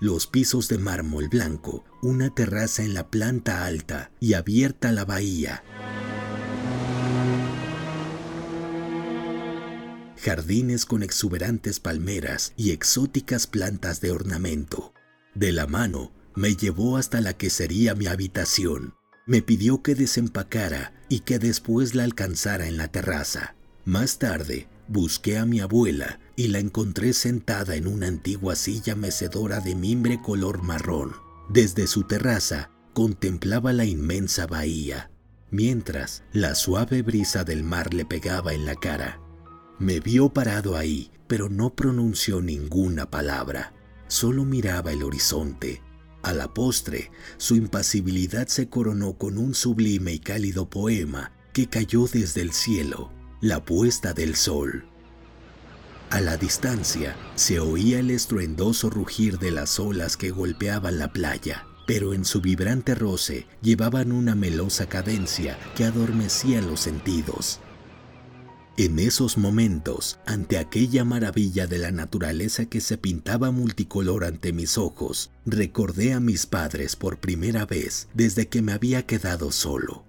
Los 0.00 0.28
pisos 0.28 0.68
de 0.68 0.78
mármol 0.78 1.28
blanco, 1.28 1.84
una 2.02 2.32
terraza 2.32 2.84
en 2.84 2.94
la 2.94 3.10
planta 3.10 3.64
alta 3.64 4.12
y 4.20 4.34
abierta 4.34 4.90
a 4.90 4.92
la 4.92 5.04
bahía, 5.04 5.64
jardines 10.22 10.86
con 10.86 11.02
exuberantes 11.02 11.80
palmeras 11.80 12.52
y 12.56 12.70
exóticas 12.70 13.46
plantas 13.46 14.00
de 14.00 14.12
ornamento. 14.12 14.94
De 15.34 15.52
la 15.52 15.66
mano 15.66 16.12
me 16.34 16.54
llevó 16.54 16.96
hasta 16.96 17.20
la 17.20 17.36
que 17.36 17.50
sería 17.50 17.94
mi 17.94 18.06
habitación. 18.06 18.94
Me 19.26 19.42
pidió 19.42 19.82
que 19.82 19.94
desempacara 19.94 20.94
y 21.08 21.20
que 21.20 21.38
después 21.38 21.94
la 21.94 22.04
alcanzara 22.04 22.68
en 22.68 22.76
la 22.76 22.88
terraza. 22.88 23.56
Más 23.84 24.18
tarde, 24.18 24.68
busqué 24.88 25.38
a 25.38 25.44
mi 25.44 25.60
abuela 25.60 26.20
y 26.36 26.48
la 26.48 26.60
encontré 26.60 27.12
sentada 27.12 27.74
en 27.74 27.86
una 27.86 28.06
antigua 28.06 28.54
silla 28.54 28.94
mecedora 28.94 29.60
de 29.60 29.74
mimbre 29.74 30.20
color 30.22 30.62
marrón. 30.62 31.12
Desde 31.48 31.86
su 31.86 32.04
terraza 32.04 32.70
contemplaba 32.94 33.72
la 33.72 33.84
inmensa 33.84 34.46
bahía, 34.46 35.10
mientras 35.50 36.22
la 36.32 36.54
suave 36.54 37.02
brisa 37.02 37.42
del 37.44 37.64
mar 37.64 37.92
le 37.92 38.04
pegaba 38.04 38.54
en 38.54 38.64
la 38.64 38.76
cara. 38.76 39.21
Me 39.82 39.98
vio 39.98 40.28
parado 40.28 40.76
ahí, 40.76 41.10
pero 41.26 41.48
no 41.48 41.70
pronunció 41.74 42.40
ninguna 42.40 43.10
palabra. 43.10 43.72
Solo 44.06 44.44
miraba 44.44 44.92
el 44.92 45.02
horizonte. 45.02 45.82
A 46.22 46.32
la 46.32 46.54
postre, 46.54 47.10
su 47.36 47.56
impasibilidad 47.56 48.46
se 48.46 48.68
coronó 48.68 49.14
con 49.14 49.38
un 49.38 49.56
sublime 49.56 50.12
y 50.12 50.20
cálido 50.20 50.70
poema 50.70 51.32
que 51.52 51.66
cayó 51.66 52.06
desde 52.06 52.42
el 52.42 52.52
cielo, 52.52 53.10
la 53.40 53.64
puesta 53.64 54.12
del 54.12 54.36
sol. 54.36 54.84
A 56.10 56.20
la 56.20 56.36
distancia 56.36 57.16
se 57.34 57.58
oía 57.58 57.98
el 57.98 58.12
estruendoso 58.12 58.88
rugir 58.88 59.40
de 59.40 59.50
las 59.50 59.80
olas 59.80 60.16
que 60.16 60.30
golpeaban 60.30 61.00
la 61.00 61.12
playa, 61.12 61.66
pero 61.88 62.14
en 62.14 62.24
su 62.24 62.40
vibrante 62.40 62.94
roce 62.94 63.48
llevaban 63.62 64.12
una 64.12 64.36
melosa 64.36 64.88
cadencia 64.88 65.58
que 65.74 65.84
adormecía 65.84 66.62
los 66.62 66.78
sentidos. 66.78 67.58
En 68.78 68.98
esos 68.98 69.36
momentos, 69.36 70.18
ante 70.24 70.56
aquella 70.56 71.04
maravilla 71.04 71.66
de 71.66 71.76
la 71.76 71.90
naturaleza 71.90 72.64
que 72.64 72.80
se 72.80 72.96
pintaba 72.96 73.50
multicolor 73.50 74.24
ante 74.24 74.54
mis 74.54 74.78
ojos, 74.78 75.30
recordé 75.44 76.14
a 76.14 76.20
mis 76.20 76.46
padres 76.46 76.96
por 76.96 77.18
primera 77.18 77.66
vez 77.66 78.08
desde 78.14 78.48
que 78.48 78.62
me 78.62 78.72
había 78.72 79.04
quedado 79.04 79.52
solo. 79.52 80.06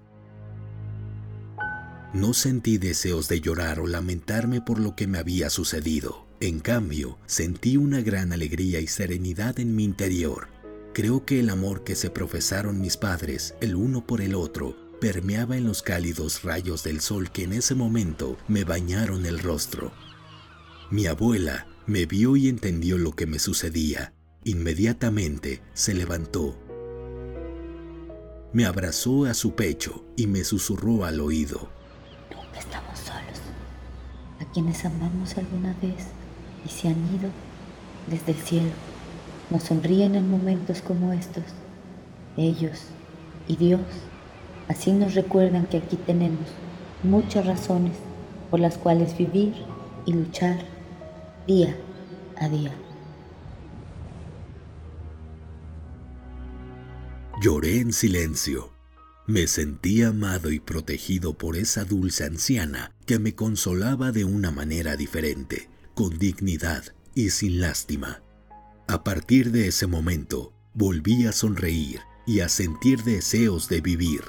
No 2.14 2.34
sentí 2.34 2.78
deseos 2.78 3.28
de 3.28 3.42
llorar 3.42 3.82
o 3.82 3.88
lamentarme 3.88 4.62
por 4.62 4.80
lo 4.80 4.96
que 4.96 5.08
me 5.08 5.18
había 5.18 5.50
sucedido. 5.50 6.26
En 6.40 6.62
cambio, 6.62 7.18
sentí 7.26 7.76
una 7.76 8.02
gran 8.02 8.32
alegría 8.32 8.80
y 8.80 8.88
serenidad 8.88 9.60
en 9.60 9.76
mi 9.76 9.84
interior. 9.84 10.48
Creo 10.94 11.26
que 11.26 11.40
el 11.42 11.50
amor 11.50 11.84
que 11.84 11.96
se 11.96 12.10
profesaron 12.12 12.80
mis 12.80 12.96
padres, 12.96 13.56
el 13.60 13.76
uno 13.76 14.06
por 14.06 14.22
el 14.22 14.36
otro, 14.36 14.78
permeaba 15.04 15.58
en 15.58 15.66
los 15.66 15.82
cálidos 15.82 16.44
rayos 16.44 16.86
del 16.86 17.02
sol 17.02 17.30
que 17.30 17.44
en 17.44 17.52
ese 17.52 17.76
momento 17.76 18.38
me 18.48 18.64
bañaron 18.64 19.26
el 19.26 19.40
rostro. 19.40 19.92
Mi 20.92 21.08
abuela 21.08 21.68
me 21.86 22.06
vio 22.06 22.38
y 22.38 22.48
entendió 22.48 22.98
lo 22.98 23.12
que 23.12 23.28
me 23.28 23.38
sucedía. 23.38 24.14
Inmediatamente 24.46 25.62
se 25.74 25.94
levantó. 25.94 26.58
Me 28.54 28.64
abrazó 28.64 29.26
a 29.26 29.34
su 29.34 29.56
pecho 29.56 30.06
y 30.16 30.28
me 30.28 30.46
susurró 30.46 31.04
al 31.04 31.20
oído. 31.20 31.70
Nunca 32.34 32.60
estamos 32.60 32.98
solos. 32.98 33.42
A 34.40 34.50
quienes 34.54 34.86
amamos 34.86 35.38
alguna 35.38 35.74
vez 35.82 36.06
y 36.66 36.70
se 36.70 36.88
han 36.88 37.14
ido 37.14 37.30
desde 38.08 38.32
el 38.32 38.38
cielo, 38.38 38.72
nos 39.50 39.64
sonríen 39.64 40.16
en 40.16 40.32
momentos 40.32 40.82
como 40.82 41.12
estos. 41.12 41.44
Ellos 42.38 42.84
y 43.50 43.58
Dios 43.58 43.82
Así 44.68 44.92
nos 44.92 45.14
recuerdan 45.14 45.66
que 45.68 45.78
aquí 45.78 45.98
tenemos 45.98 46.48
muchas 47.04 47.46
razones 47.46 47.94
por 48.50 48.60
las 48.60 48.78
cuales 48.78 49.18
vivir 49.18 49.54
y 50.06 50.14
luchar 50.14 50.60
día 51.48 51.76
a 52.38 52.50
día. 52.50 52.74
Lloré 57.42 57.80
en 57.80 57.92
silencio. 57.92 58.72
Me 59.28 59.48
sentí 59.48 60.02
amado 60.04 60.52
y 60.52 60.60
protegido 60.60 61.34
por 61.34 61.58
esa 61.58 61.84
dulce 61.84 62.26
anciana 62.26 62.92
que 63.06 63.20
me 63.20 63.36
consolaba 63.36 64.12
de 64.12 64.24
una 64.24 64.52
manera 64.52 64.96
diferente, 64.96 65.70
con 65.94 66.18
dignidad 66.20 66.84
y 67.16 67.32
sin 67.32 67.60
lástima. 67.60 68.22
A 68.88 69.04
partir 69.04 69.52
de 69.52 69.68
ese 69.68 69.88
momento, 69.88 70.54
volví 70.74 71.26
a 71.26 71.32
sonreír 71.32 72.02
y 72.26 72.42
a 72.42 72.50
sentir 72.50 73.04
deseos 73.04 73.68
de 73.68 73.82
vivir. 73.82 74.22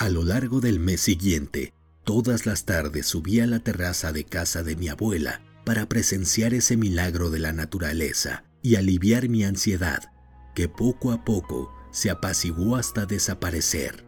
A 0.00 0.08
lo 0.08 0.24
largo 0.24 0.60
del 0.62 0.80
mes 0.80 1.02
siguiente, 1.02 1.74
todas 2.04 2.46
las 2.46 2.64
tardes 2.64 3.04
subí 3.04 3.40
a 3.40 3.46
la 3.46 3.58
terraza 3.58 4.12
de 4.12 4.24
casa 4.24 4.62
de 4.62 4.74
mi 4.74 4.88
abuela 4.88 5.42
para 5.66 5.90
presenciar 5.90 6.54
ese 6.54 6.78
milagro 6.78 7.28
de 7.28 7.38
la 7.38 7.52
naturaleza, 7.52 8.44
y 8.62 8.76
aliviar 8.76 9.28
mi 9.28 9.44
ansiedad, 9.44 10.10
que 10.54 10.70
poco 10.70 11.12
a 11.12 11.22
poco 11.22 11.70
se 11.92 12.08
apaciguó 12.08 12.76
hasta 12.76 13.04
desaparecer. 13.04 14.06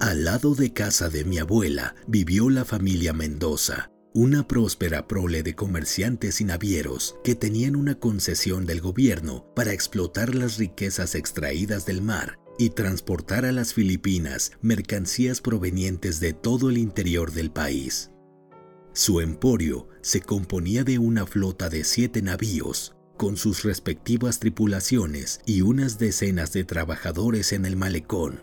Al 0.00 0.22
lado 0.22 0.54
de 0.54 0.72
casa 0.72 1.08
de 1.08 1.24
mi 1.24 1.38
abuela 1.38 1.96
vivió 2.06 2.50
la 2.50 2.64
familia 2.64 3.12
Mendoza, 3.12 3.90
una 4.16 4.48
próspera 4.48 5.06
prole 5.06 5.42
de 5.42 5.54
comerciantes 5.54 6.40
y 6.40 6.44
navieros 6.44 7.18
que 7.22 7.34
tenían 7.34 7.76
una 7.76 7.96
concesión 7.96 8.64
del 8.64 8.80
gobierno 8.80 9.44
para 9.54 9.74
explotar 9.74 10.34
las 10.34 10.56
riquezas 10.56 11.14
extraídas 11.14 11.84
del 11.84 12.00
mar 12.00 12.38
y 12.58 12.70
transportar 12.70 13.44
a 13.44 13.52
las 13.52 13.74
Filipinas 13.74 14.52
mercancías 14.62 15.42
provenientes 15.42 16.18
de 16.18 16.32
todo 16.32 16.70
el 16.70 16.78
interior 16.78 17.30
del 17.30 17.50
país. 17.50 18.10
Su 18.94 19.20
emporio 19.20 19.86
se 20.00 20.22
componía 20.22 20.82
de 20.82 20.98
una 20.98 21.26
flota 21.26 21.68
de 21.68 21.84
siete 21.84 22.22
navíos, 22.22 22.96
con 23.18 23.36
sus 23.36 23.64
respectivas 23.64 24.40
tripulaciones 24.40 25.40
y 25.44 25.60
unas 25.60 25.98
decenas 25.98 26.54
de 26.54 26.64
trabajadores 26.64 27.52
en 27.52 27.66
el 27.66 27.76
malecón. 27.76 28.42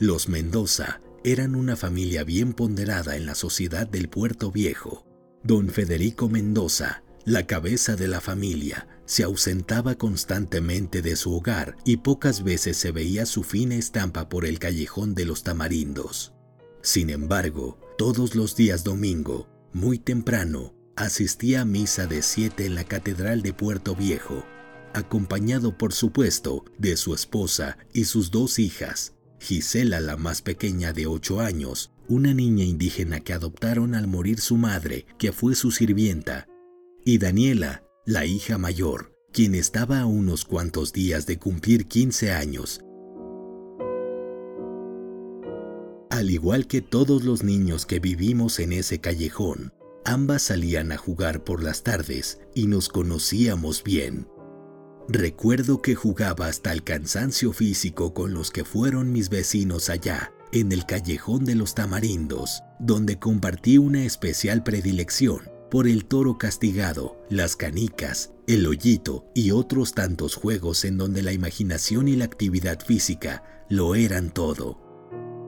Los 0.00 0.28
Mendoza 0.28 1.00
eran 1.24 1.54
una 1.54 1.76
familia 1.76 2.24
bien 2.24 2.52
ponderada 2.52 3.16
en 3.16 3.26
la 3.26 3.34
sociedad 3.34 3.86
del 3.86 4.08
Puerto 4.08 4.50
Viejo. 4.50 5.04
Don 5.42 5.68
Federico 5.68 6.28
Mendoza, 6.28 7.02
la 7.24 7.46
cabeza 7.46 7.96
de 7.96 8.08
la 8.08 8.20
familia, 8.20 8.88
se 9.04 9.22
ausentaba 9.22 9.94
constantemente 9.94 11.02
de 11.02 11.16
su 11.16 11.34
hogar 11.34 11.76
y 11.84 11.98
pocas 11.98 12.42
veces 12.44 12.76
se 12.76 12.92
veía 12.92 13.26
su 13.26 13.42
fina 13.42 13.74
estampa 13.74 14.28
por 14.28 14.44
el 14.44 14.58
callejón 14.58 15.14
de 15.14 15.24
los 15.24 15.42
tamarindos. 15.42 16.34
Sin 16.82 17.10
embargo, 17.10 17.78
todos 17.96 18.34
los 18.34 18.54
días 18.54 18.84
domingo, 18.84 19.48
muy 19.72 19.98
temprano, 19.98 20.74
asistía 20.96 21.62
a 21.62 21.64
misa 21.64 22.06
de 22.06 22.22
siete 22.22 22.66
en 22.66 22.74
la 22.74 22.84
Catedral 22.84 23.42
de 23.42 23.52
Puerto 23.52 23.94
Viejo, 23.94 24.44
acompañado 24.94 25.76
por 25.76 25.92
supuesto 25.92 26.64
de 26.78 26.96
su 26.96 27.14
esposa 27.14 27.78
y 27.92 28.04
sus 28.04 28.30
dos 28.30 28.58
hijas, 28.58 29.14
Gisela, 29.40 30.00
la 30.00 30.16
más 30.16 30.42
pequeña 30.42 30.92
de 30.92 31.06
ocho 31.06 31.40
años, 31.40 31.90
una 32.08 32.34
niña 32.34 32.64
indígena 32.64 33.20
que 33.20 33.32
adoptaron 33.32 33.94
al 33.94 34.06
morir 34.06 34.40
su 34.40 34.56
madre, 34.56 35.06
que 35.18 35.32
fue 35.32 35.54
su 35.54 35.70
sirvienta, 35.70 36.46
y 37.04 37.18
Daniela, 37.18 37.84
la 38.04 38.24
hija 38.24 38.58
mayor, 38.58 39.14
quien 39.32 39.54
estaba 39.54 40.00
a 40.00 40.06
unos 40.06 40.44
cuantos 40.44 40.92
días 40.92 41.26
de 41.26 41.38
cumplir 41.38 41.86
15 41.86 42.32
años. 42.32 42.80
Al 46.10 46.30
igual 46.30 46.66
que 46.66 46.80
todos 46.80 47.22
los 47.22 47.44
niños 47.44 47.86
que 47.86 48.00
vivimos 48.00 48.58
en 48.58 48.72
ese 48.72 48.98
callejón, 48.98 49.72
ambas 50.04 50.42
salían 50.42 50.90
a 50.90 50.96
jugar 50.96 51.44
por 51.44 51.62
las 51.62 51.82
tardes 51.82 52.40
y 52.54 52.66
nos 52.66 52.88
conocíamos 52.88 53.84
bien. 53.84 54.26
Recuerdo 55.10 55.80
que 55.80 55.94
jugaba 55.94 56.48
hasta 56.48 56.70
el 56.70 56.84
cansancio 56.84 57.54
físico 57.54 58.12
con 58.12 58.34
los 58.34 58.50
que 58.50 58.66
fueron 58.66 59.10
mis 59.10 59.30
vecinos 59.30 59.88
allá, 59.88 60.34
en 60.52 60.70
el 60.70 60.84
callejón 60.84 61.46
de 61.46 61.54
los 61.54 61.74
tamarindos, 61.74 62.62
donde 62.78 63.18
compartí 63.18 63.78
una 63.78 64.04
especial 64.04 64.62
predilección 64.62 65.50
por 65.70 65.88
el 65.88 66.04
toro 66.04 66.36
castigado, 66.36 67.16
las 67.30 67.56
canicas, 67.56 68.32
el 68.46 68.66
hoyito 68.66 69.24
y 69.34 69.50
otros 69.50 69.94
tantos 69.94 70.34
juegos 70.34 70.84
en 70.84 70.98
donde 70.98 71.22
la 71.22 71.32
imaginación 71.32 72.06
y 72.08 72.16
la 72.16 72.26
actividad 72.26 72.78
física 72.80 73.64
lo 73.70 73.94
eran 73.94 74.30
todo. 74.30 74.78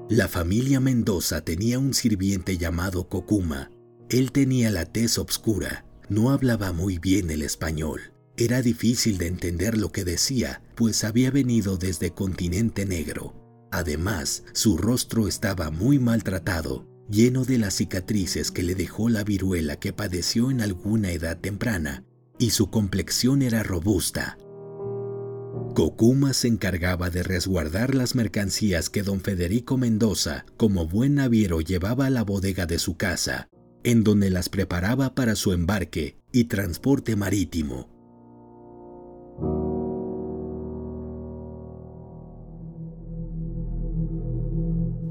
La 0.08 0.26
familia 0.26 0.80
Mendoza 0.80 1.42
tenía 1.42 1.78
un 1.78 1.92
sirviente 1.92 2.56
llamado 2.56 3.10
Cocuma. 3.10 3.70
Él 4.08 4.32
tenía 4.32 4.70
la 4.70 4.86
tez 4.86 5.18
obscura, 5.18 5.84
no 6.08 6.30
hablaba 6.30 6.72
muy 6.72 6.98
bien 6.98 7.30
el 7.30 7.42
español 7.42 8.09
era 8.40 8.62
difícil 8.62 9.18
de 9.18 9.26
entender 9.26 9.76
lo 9.76 9.92
que 9.92 10.02
decía, 10.02 10.62
pues 10.74 11.04
había 11.04 11.30
venido 11.30 11.76
desde 11.76 12.12
continente 12.12 12.86
negro. 12.86 13.34
Además, 13.70 14.44
su 14.54 14.78
rostro 14.78 15.28
estaba 15.28 15.70
muy 15.70 15.98
maltratado, 15.98 16.88
lleno 17.10 17.44
de 17.44 17.58
las 17.58 17.74
cicatrices 17.74 18.50
que 18.50 18.62
le 18.62 18.74
dejó 18.74 19.10
la 19.10 19.24
viruela 19.24 19.76
que 19.76 19.92
padeció 19.92 20.50
en 20.50 20.62
alguna 20.62 21.12
edad 21.12 21.38
temprana, 21.38 22.04
y 22.38 22.50
su 22.50 22.70
complexión 22.70 23.42
era 23.42 23.62
robusta. 23.62 24.38
Cocuma 25.74 26.32
se 26.32 26.48
encargaba 26.48 27.10
de 27.10 27.22
resguardar 27.22 27.94
las 27.94 28.14
mercancías 28.14 28.88
que 28.88 29.02
don 29.02 29.20
Federico 29.20 29.76
Mendoza, 29.76 30.46
como 30.56 30.86
buen 30.86 31.16
naviero, 31.16 31.60
llevaba 31.60 32.06
a 32.06 32.10
la 32.10 32.24
bodega 32.24 32.64
de 32.64 32.78
su 32.78 32.96
casa, 32.96 33.50
en 33.84 34.02
donde 34.02 34.30
las 34.30 34.48
preparaba 34.48 35.14
para 35.14 35.36
su 35.36 35.52
embarque 35.52 36.16
y 36.32 36.44
transporte 36.44 37.16
marítimo. 37.16 37.99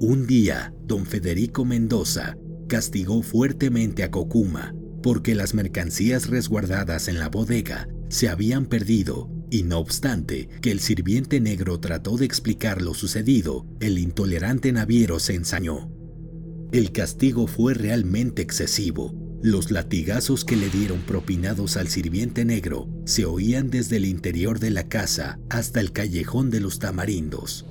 Un 0.02 0.28
día, 0.28 0.74
don 0.86 1.06
Federico 1.06 1.66
Mendoza 1.66 2.38
castigó 2.70 3.22
fuertemente 3.22 4.04
a 4.04 4.12
Cocuma 4.12 4.74
porque 5.04 5.36
las 5.36 5.54
mercancías 5.54 6.30
resguardadas 6.30 7.10
en 7.10 7.20
la 7.20 7.28
bodega 7.28 7.90
se 8.08 8.30
habían 8.30 8.66
perdido 8.66 9.30
y 9.52 9.64
no 9.64 9.80
obstante 9.80 10.48
que 10.62 10.72
el 10.72 10.80
sirviente 10.80 11.42
negro 11.42 11.82
trató 11.82 12.16
de 12.16 12.26
explicar 12.26 12.82
lo 12.82 12.94
sucedido, 12.94 13.66
el 13.82 13.98
intolerante 13.98 14.72
naviero 14.72 15.20
se 15.20 15.36
ensañó. 15.36 15.92
El 16.72 16.94
castigo 16.94 17.48
fue 17.48 17.74
realmente 17.74 18.42
excesivo, 18.42 19.14
los 19.42 19.70
latigazos 19.70 20.46
que 20.46 20.56
le 20.56 20.70
dieron 20.70 21.00
propinados 21.00 21.76
al 21.76 21.90
sirviente 21.90 22.46
negro 22.46 22.88
se 23.06 23.26
oían 23.26 23.70
desde 23.70 23.98
el 23.98 24.06
interior 24.06 24.60
de 24.60 24.70
la 24.70 24.88
casa 24.88 25.40
hasta 25.50 25.82
el 25.82 25.92
callejón 25.92 26.52
de 26.52 26.62
los 26.62 26.80
tamarindos. 26.80 27.66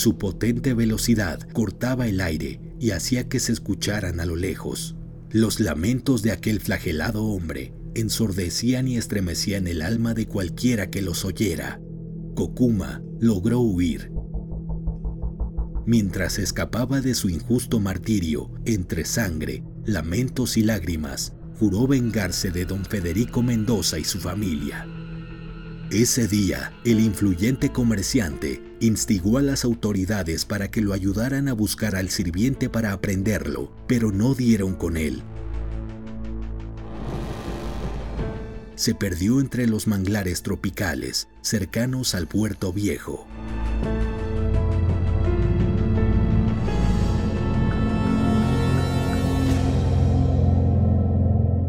Su 0.00 0.16
potente 0.16 0.72
velocidad 0.72 1.46
cortaba 1.52 2.08
el 2.08 2.22
aire 2.22 2.58
y 2.80 2.92
hacía 2.92 3.28
que 3.28 3.38
se 3.38 3.52
escucharan 3.52 4.18
a 4.18 4.24
lo 4.24 4.34
lejos 4.34 4.96
los 5.30 5.60
lamentos 5.60 6.22
de 6.22 6.32
aquel 6.32 6.58
flagelado 6.58 7.22
hombre 7.22 7.74
ensordecían 7.94 8.88
y 8.88 8.96
estremecían 8.96 9.66
el 9.66 9.82
alma 9.82 10.14
de 10.14 10.24
cualquiera 10.24 10.88
que 10.88 11.02
los 11.02 11.26
oyera. 11.26 11.82
Kokuma 12.34 13.02
logró 13.20 13.60
huir. 13.60 14.10
Mientras 15.84 16.38
escapaba 16.38 17.02
de 17.02 17.14
su 17.14 17.28
injusto 17.28 17.78
martirio, 17.78 18.50
entre 18.64 19.04
sangre, 19.04 19.64
lamentos 19.84 20.56
y 20.56 20.62
lágrimas, 20.62 21.34
juró 21.58 21.86
vengarse 21.86 22.50
de 22.50 22.64
don 22.64 22.86
Federico 22.86 23.42
Mendoza 23.42 23.98
y 23.98 24.04
su 24.04 24.18
familia. 24.18 24.86
Ese 25.90 26.26
día, 26.26 26.72
el 26.86 27.00
influyente 27.00 27.70
comerciante 27.70 28.69
instigó 28.80 29.38
a 29.38 29.42
las 29.42 29.64
autoridades 29.64 30.44
para 30.44 30.70
que 30.70 30.80
lo 30.80 30.92
ayudaran 30.92 31.48
a 31.48 31.52
buscar 31.52 31.94
al 31.94 32.10
sirviente 32.10 32.68
para 32.68 32.92
aprenderlo, 32.92 33.72
pero 33.86 34.10
no 34.10 34.34
dieron 34.34 34.74
con 34.74 34.96
él 34.96 35.22
se 38.80 38.94
perdió 38.94 39.40
entre 39.40 39.66
los 39.66 39.86
manglares 39.86 40.42
tropicales 40.42 41.28
cercanos 41.42 42.14
al 42.14 42.26
puerto 42.26 42.72
viejo. 42.72 43.26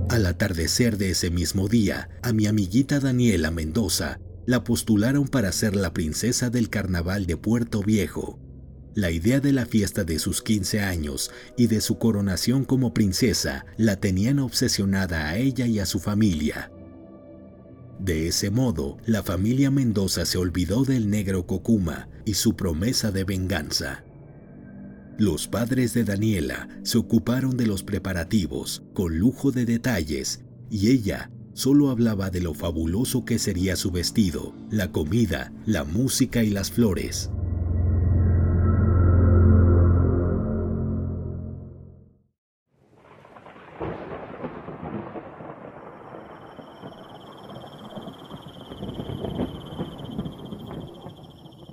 Al 0.08 0.26
atardecer 0.26 0.98
de 0.98 1.10
ese 1.10 1.32
mismo 1.32 1.68
día, 1.68 2.08
a 2.22 2.32
mi 2.32 2.48
amiguita 2.48 3.02
Daniela 3.02 3.52
Mendoza 3.52 4.22
la 4.46 4.64
postularon 4.64 5.28
para 5.28 5.52
ser 5.52 5.76
la 5.76 5.94
princesa 5.94 6.50
del 6.50 6.70
carnaval 6.70 7.26
de 7.26 7.38
Puerto 7.38 7.82
Viejo. 7.82 8.40
La 8.94 9.12
idea 9.12 9.40
de 9.40 9.54
la 9.54 9.66
fiesta 9.66 10.04
de 10.04 10.20
sus 10.20 10.42
15 10.42 10.82
años 10.82 11.32
y 11.58 11.68
de 11.68 11.80
su 11.80 11.98
coronación 11.98 12.66
como 12.66 12.94
princesa 12.94 13.66
la 13.78 13.96
tenían 13.98 14.40
obsesionada 14.40 15.30
a 15.30 15.38
ella 15.38 15.66
y 15.66 15.80
a 15.80 15.86
su 15.86 16.00
familia. 16.00 16.72
De 18.00 18.28
ese 18.28 18.50
modo, 18.50 18.98
la 19.06 19.24
familia 19.24 19.72
Mendoza 19.72 20.26
se 20.26 20.38
olvidó 20.38 20.84
del 20.84 21.10
negro 21.10 21.46
Cocuma 21.46 22.10
y 22.26 22.34
su 22.34 22.56
promesa 22.56 23.12
de 23.12 23.24
venganza. 23.24 24.04
Los 25.18 25.48
padres 25.48 25.94
de 25.94 26.04
Daniela 26.04 26.68
se 26.84 26.98
ocuparon 26.98 27.56
de 27.56 27.68
los 27.68 27.84
preparativos 27.84 28.82
con 28.94 29.20
lujo 29.20 29.52
de 29.52 29.66
detalles 29.66 30.42
y 30.72 30.90
ella 30.90 31.30
solo 31.54 31.90
hablaba 31.90 32.30
de 32.30 32.42
lo 32.42 32.54
fabuloso 32.54 33.26
que 33.26 33.40
sería 33.40 33.76
su 33.76 33.92
vestido, 33.92 34.54
la 34.70 34.92
comida, 34.92 35.52
la 35.66 35.84
música 35.84 36.44
y 36.44 36.50
las 36.50 36.72
flores. 36.72 37.30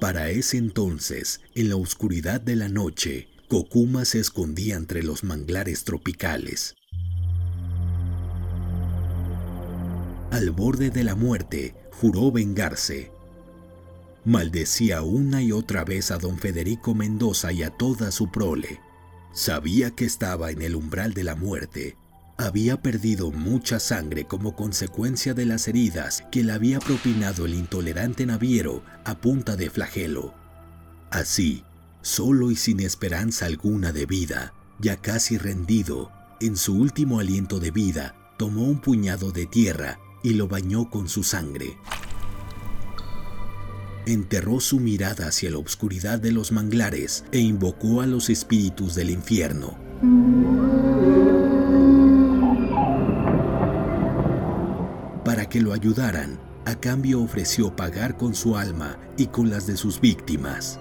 Para 0.00 0.30
ese 0.30 0.56
entonces, 0.56 1.42
en 1.54 1.68
la 1.68 1.76
oscuridad 1.76 2.40
de 2.40 2.56
la 2.56 2.68
noche, 2.68 3.28
Kokuma 3.48 4.04
se 4.04 4.20
escondía 4.20 4.76
entre 4.76 5.02
los 5.02 5.22
manglares 5.24 5.84
tropicales, 5.84 6.77
Al 10.30 10.50
borde 10.50 10.90
de 10.90 11.04
la 11.04 11.14
muerte, 11.14 11.74
juró 11.90 12.30
vengarse. 12.30 13.10
Maldecía 14.26 15.00
una 15.00 15.42
y 15.42 15.52
otra 15.52 15.84
vez 15.84 16.10
a 16.10 16.18
don 16.18 16.38
Federico 16.38 16.94
Mendoza 16.94 17.50
y 17.50 17.62
a 17.62 17.70
toda 17.70 18.10
su 18.10 18.30
prole. 18.30 18.78
Sabía 19.32 19.90
que 19.92 20.04
estaba 20.04 20.50
en 20.50 20.60
el 20.60 20.76
umbral 20.76 21.14
de 21.14 21.24
la 21.24 21.34
muerte. 21.34 21.96
Había 22.36 22.82
perdido 22.82 23.30
mucha 23.30 23.80
sangre 23.80 24.26
como 24.26 24.54
consecuencia 24.54 25.32
de 25.32 25.46
las 25.46 25.66
heridas 25.66 26.22
que 26.30 26.44
le 26.44 26.52
había 26.52 26.78
propinado 26.78 27.46
el 27.46 27.54
intolerante 27.54 28.26
naviero 28.26 28.84
a 29.06 29.18
punta 29.18 29.56
de 29.56 29.70
flagelo. 29.70 30.34
Así, 31.10 31.64
solo 32.02 32.50
y 32.50 32.56
sin 32.56 32.80
esperanza 32.80 33.46
alguna 33.46 33.92
de 33.92 34.04
vida, 34.04 34.52
ya 34.78 34.98
casi 34.98 35.38
rendido, 35.38 36.12
en 36.40 36.56
su 36.56 36.76
último 36.76 37.18
aliento 37.18 37.60
de 37.60 37.70
vida, 37.70 38.14
tomó 38.36 38.64
un 38.64 38.80
puñado 38.80 39.32
de 39.32 39.46
tierra 39.46 39.98
y 40.22 40.34
lo 40.34 40.48
bañó 40.48 40.90
con 40.90 41.08
su 41.08 41.22
sangre. 41.22 41.76
Enterró 44.06 44.60
su 44.60 44.80
mirada 44.80 45.28
hacia 45.28 45.50
la 45.50 45.58
oscuridad 45.58 46.18
de 46.18 46.32
los 46.32 46.50
manglares 46.50 47.24
e 47.30 47.40
invocó 47.40 48.00
a 48.00 48.06
los 48.06 48.30
espíritus 48.30 48.94
del 48.94 49.10
infierno. 49.10 49.76
Para 55.24 55.46
que 55.48 55.60
lo 55.60 55.74
ayudaran, 55.74 56.40
a 56.64 56.74
cambio 56.74 57.20
ofreció 57.20 57.74
pagar 57.76 58.16
con 58.16 58.34
su 58.34 58.56
alma 58.56 58.98
y 59.16 59.26
con 59.26 59.50
las 59.50 59.66
de 59.66 59.76
sus 59.76 60.00
víctimas. 60.00 60.80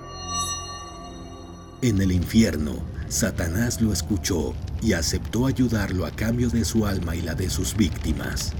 En 1.81 2.01
el 2.01 2.11
infierno, 2.11 2.75
Satanás 3.09 3.81
lo 3.81 3.93
escuchó 3.93 4.53
y 4.81 4.93
aceptó 4.93 5.45
ayudarlo 5.47 6.05
a 6.05 6.11
cambio 6.11 6.49
de 6.49 6.65
su 6.65 6.85
alma 6.85 7.15
y 7.15 7.21
la 7.21 7.35
de 7.35 7.49
sus 7.49 7.75
víctimas. 7.75 8.53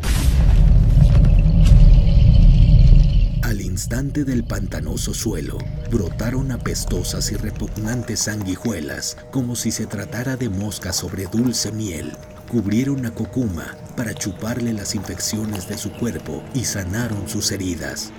Al 3.47 3.61
instante 3.61 4.25
del 4.25 4.43
pantanoso 4.43 5.13
suelo, 5.13 5.57
brotaron 5.89 6.51
apestosas 6.51 7.31
y 7.31 7.37
repugnantes 7.37 8.19
sanguijuelas, 8.19 9.15
como 9.31 9.55
si 9.55 9.71
se 9.71 9.85
tratara 9.85 10.35
de 10.35 10.49
moscas 10.49 10.97
sobre 10.97 11.27
dulce 11.27 11.71
miel. 11.71 12.11
Cubrieron 12.51 13.05
a 13.05 13.13
Kokuma 13.13 13.73
para 13.95 14.13
chuparle 14.13 14.73
las 14.73 14.95
infecciones 14.95 15.69
de 15.69 15.77
su 15.77 15.93
cuerpo 15.93 16.43
y 16.53 16.65
sanaron 16.65 17.29
sus 17.29 17.53
heridas. 17.53 18.11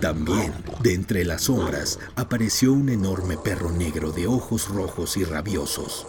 También, 0.00 0.52
de 0.82 0.94
entre 0.94 1.24
las 1.24 1.42
sombras, 1.42 2.00
apareció 2.16 2.72
un 2.72 2.88
enorme 2.88 3.36
perro 3.36 3.70
negro 3.70 4.10
de 4.10 4.26
ojos 4.26 4.68
rojos 4.68 5.16
y 5.16 5.22
rabiosos. 5.22 6.08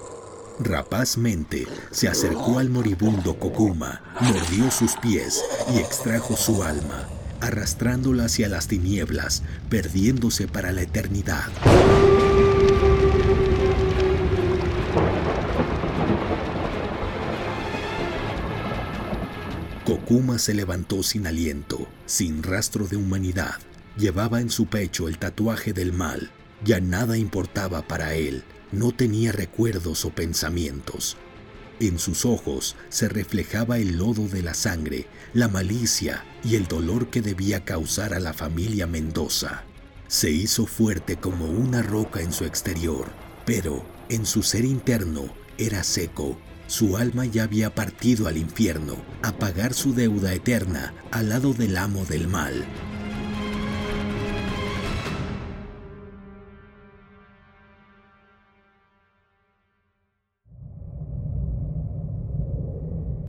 Rapazmente 0.60 1.68
se 1.92 2.08
acercó 2.08 2.58
al 2.58 2.72
moribundo 2.72 3.38
Kokuma, 3.38 4.02
mordió 4.20 4.72
sus 4.72 4.96
pies 4.96 5.44
y 5.72 5.78
extrajo 5.78 6.36
su 6.36 6.64
alma, 6.64 7.08
arrastrándola 7.48 8.26
hacia 8.26 8.48
las 8.50 8.68
tinieblas, 8.68 9.44
perdiéndose 9.70 10.48
para 10.48 10.72
la 10.72 10.84
eternidad. 10.84 11.48
Kokuma 19.86 20.38
se 20.38 20.54
levantó 20.54 21.02
sin 21.04 21.28
aliento, 21.28 21.88
sin 22.06 22.44
rastro 22.44 22.88
de 22.88 22.98
humanidad, 22.98 23.56
Llevaba 23.98 24.42
en 24.42 24.52
su 24.52 24.68
pecho 24.68 25.08
el 25.08 25.18
tatuaje 25.18 25.74
del 25.74 25.92
mal. 25.92 26.30
Ya 26.64 26.80
nada 26.80 27.18
importaba 27.18 27.82
para 27.82 28.14
él. 28.14 28.44
No 28.72 28.92
tenía 28.92 29.32
recuerdos 29.32 30.06
o 30.06 30.12
pensamientos. 30.12 31.18
En 31.80 32.00
sus 32.00 32.26
ojos 32.26 32.76
se 32.90 33.08
reflejaba 33.08 33.78
el 33.78 33.98
lodo 33.98 34.28
de 34.28 34.42
la 34.42 34.56
sangre, 34.56 35.08
la 35.34 35.48
malicia 35.48 36.26
y 36.44 36.56
el 36.56 36.68
dolor 36.68 37.10
que 37.10 37.22
debía 37.22 37.64
causar 37.66 38.14
a 38.16 38.20
la 38.20 38.34
familia 38.34 38.88
Mendoza. 38.88 39.64
Se 40.08 40.32
hizo 40.32 40.66
fuerte 40.66 41.18
como 41.18 41.46
una 41.46 41.84
roca 41.84 42.22
en 42.22 42.34
su 42.34 42.46
exterior, 42.46 43.12
pero 43.46 43.86
en 44.10 44.26
su 44.26 44.42
ser 44.42 44.66
interno 44.66 45.30
era 45.58 45.84
seco. 45.84 46.38
Su 46.66 46.98
alma 46.98 47.26
ya 47.26 47.44
había 47.44 47.76
partido 47.76 48.28
al 48.28 48.38
infierno 48.38 48.98
a 49.22 49.38
pagar 49.38 49.74
su 49.74 49.94
deuda 49.94 50.34
eterna 50.34 50.94
al 51.12 51.30
lado 51.30 51.54
del 51.54 51.78
amo 51.78 52.06
del 52.06 52.28
mal. 52.28 52.66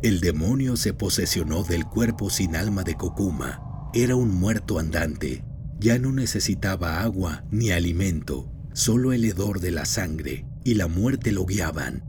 El 0.01 0.21
demonio 0.21 0.77
se 0.77 0.95
posesionó 0.95 1.65
del 1.65 1.85
cuerpo 1.85 2.31
sin 2.31 2.55
alma 2.55 2.85
de 2.85 2.95
Kokuma. 2.95 3.91
Era 3.93 4.15
un 4.15 4.33
muerto 4.33 4.79
andante. 4.79 5.45
Ya 5.81 5.99
no 5.99 6.13
necesitaba 6.13 7.01
agua 7.03 7.45
ni 7.51 7.73
alimento, 7.73 8.49
solo 8.73 9.13
el 9.13 9.25
hedor 9.25 9.59
de 9.59 9.73
la 9.73 9.87
sangre 9.87 10.47
y 10.63 10.75
la 10.75 10.87
muerte 10.87 11.33
lo 11.33 11.45
guiaban. 11.47 12.05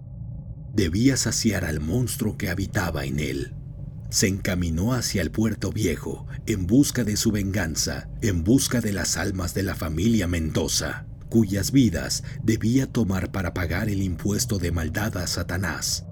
Debía 0.71 1.17
saciar 1.17 1.65
al 1.65 1.80
monstruo 1.80 2.38
que 2.38 2.49
habitaba 2.49 3.06
en 3.06 3.19
él. 3.19 3.56
Se 4.12 4.28
encaminó 4.28 4.93
hacia 4.93 5.23
el 5.23 5.32
puerto 5.32 5.71
viejo 5.71 6.28
en 6.45 6.67
busca 6.67 7.04
de 7.04 7.17
su 7.17 7.32
venganza, 7.32 8.08
en 8.21 8.43
busca 8.43 8.82
de 8.82 8.93
las 8.93 9.17
almas 9.17 9.56
de 9.56 9.63
la 9.63 9.73
familia 9.73 10.28
Mendoza, 10.28 11.08
cuyas 11.30 11.71
vidas 11.71 12.23
debía 12.43 12.86
tomar 12.86 13.32
para 13.32 13.56
pagar 13.56 13.89
el 13.89 14.04
impuesto 14.04 14.60
de 14.60 14.71
maldad 14.71 15.17
a 15.17 15.25
Satanás. 15.25 16.06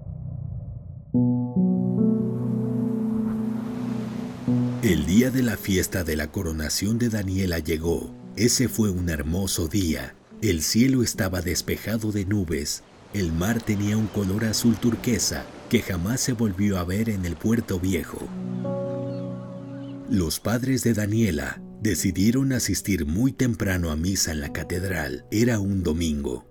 El 4.87 5.05
día 5.05 5.31
de 5.31 5.43
la 5.43 5.57
fiesta 5.57 6.05
de 6.05 6.15
la 6.15 6.31
coronación 6.31 6.97
de 6.97 7.09
Daniela 7.09 7.59
llegó. 7.59 8.15
Ese 8.37 8.69
fue 8.69 8.89
un 8.89 9.09
hermoso 9.09 9.67
día. 9.67 10.15
El 10.41 10.61
cielo 10.61 11.03
estaba 11.03 11.41
despejado 11.41 12.13
de 12.13 12.23
nubes. 12.23 12.83
El 13.13 13.33
mar 13.33 13.61
tenía 13.61 13.97
un 13.97 14.07
color 14.07 14.45
azul 14.45 14.77
turquesa 14.77 15.45
que 15.69 15.81
jamás 15.81 16.21
se 16.21 16.31
volvió 16.31 16.77
a 16.77 16.85
ver 16.85 17.09
en 17.09 17.25
el 17.25 17.35
puerto 17.35 17.81
viejo. 17.81 18.29
Los 20.09 20.39
padres 20.39 20.85
de 20.85 20.93
Daniela 20.93 21.61
decidieron 21.81 22.53
asistir 22.53 23.05
muy 23.05 23.33
temprano 23.33 23.91
a 23.91 23.97
misa 23.97 24.31
en 24.31 24.39
la 24.39 24.53
catedral. 24.53 25.25
Era 25.31 25.59
un 25.59 25.83
domingo. 25.83 26.47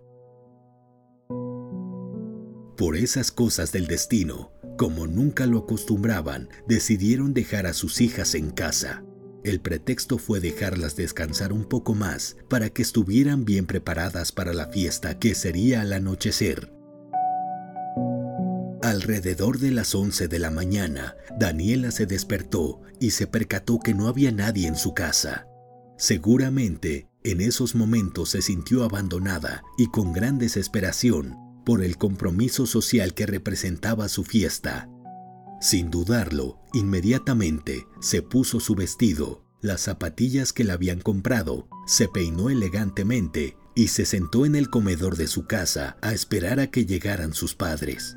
Por 2.76 2.98
esas 2.98 3.32
cosas 3.32 3.72
del 3.72 3.86
destino, 3.86 4.52
como 4.76 5.06
nunca 5.06 5.46
lo 5.46 5.58
acostumbraban, 5.58 6.48
decidieron 6.66 7.34
dejar 7.34 7.66
a 7.66 7.72
sus 7.72 8.00
hijas 8.00 8.34
en 8.34 8.50
casa. 8.50 9.02
El 9.44 9.60
pretexto 9.60 10.18
fue 10.18 10.40
dejarlas 10.40 10.96
descansar 10.96 11.52
un 11.52 11.64
poco 11.64 11.94
más 11.94 12.36
para 12.48 12.70
que 12.70 12.82
estuvieran 12.82 13.44
bien 13.44 13.66
preparadas 13.66 14.32
para 14.32 14.52
la 14.52 14.66
fiesta 14.66 15.18
que 15.18 15.34
sería 15.34 15.82
al 15.82 15.92
anochecer. 15.92 16.72
Alrededor 18.82 19.58
de 19.58 19.70
las 19.70 19.94
11 19.94 20.28
de 20.28 20.38
la 20.38 20.50
mañana, 20.50 21.16
Daniela 21.38 21.90
se 21.90 22.06
despertó 22.06 22.82
y 23.00 23.10
se 23.10 23.26
percató 23.26 23.78
que 23.78 23.94
no 23.94 24.08
había 24.08 24.32
nadie 24.32 24.66
en 24.66 24.76
su 24.76 24.94
casa. 24.94 25.46
Seguramente, 25.96 27.08
en 27.24 27.40
esos 27.40 27.74
momentos 27.74 28.30
se 28.30 28.42
sintió 28.42 28.84
abandonada 28.84 29.62
y 29.78 29.86
con 29.86 30.12
gran 30.12 30.38
desesperación 30.38 31.45
por 31.66 31.82
el 31.82 31.98
compromiso 31.98 32.64
social 32.64 33.12
que 33.12 33.26
representaba 33.26 34.08
su 34.08 34.22
fiesta. 34.22 34.88
Sin 35.60 35.90
dudarlo, 35.90 36.60
inmediatamente 36.72 37.88
se 38.00 38.22
puso 38.22 38.60
su 38.60 38.76
vestido, 38.76 39.44
las 39.60 39.80
zapatillas 39.80 40.52
que 40.52 40.62
le 40.62 40.72
habían 40.72 41.00
comprado, 41.00 41.68
se 41.88 42.06
peinó 42.06 42.50
elegantemente 42.50 43.56
y 43.74 43.88
se 43.88 44.06
sentó 44.06 44.46
en 44.46 44.54
el 44.54 44.70
comedor 44.70 45.16
de 45.16 45.26
su 45.26 45.46
casa 45.46 45.98
a 46.02 46.12
esperar 46.12 46.60
a 46.60 46.70
que 46.70 46.86
llegaran 46.86 47.34
sus 47.34 47.56
padres. 47.56 48.16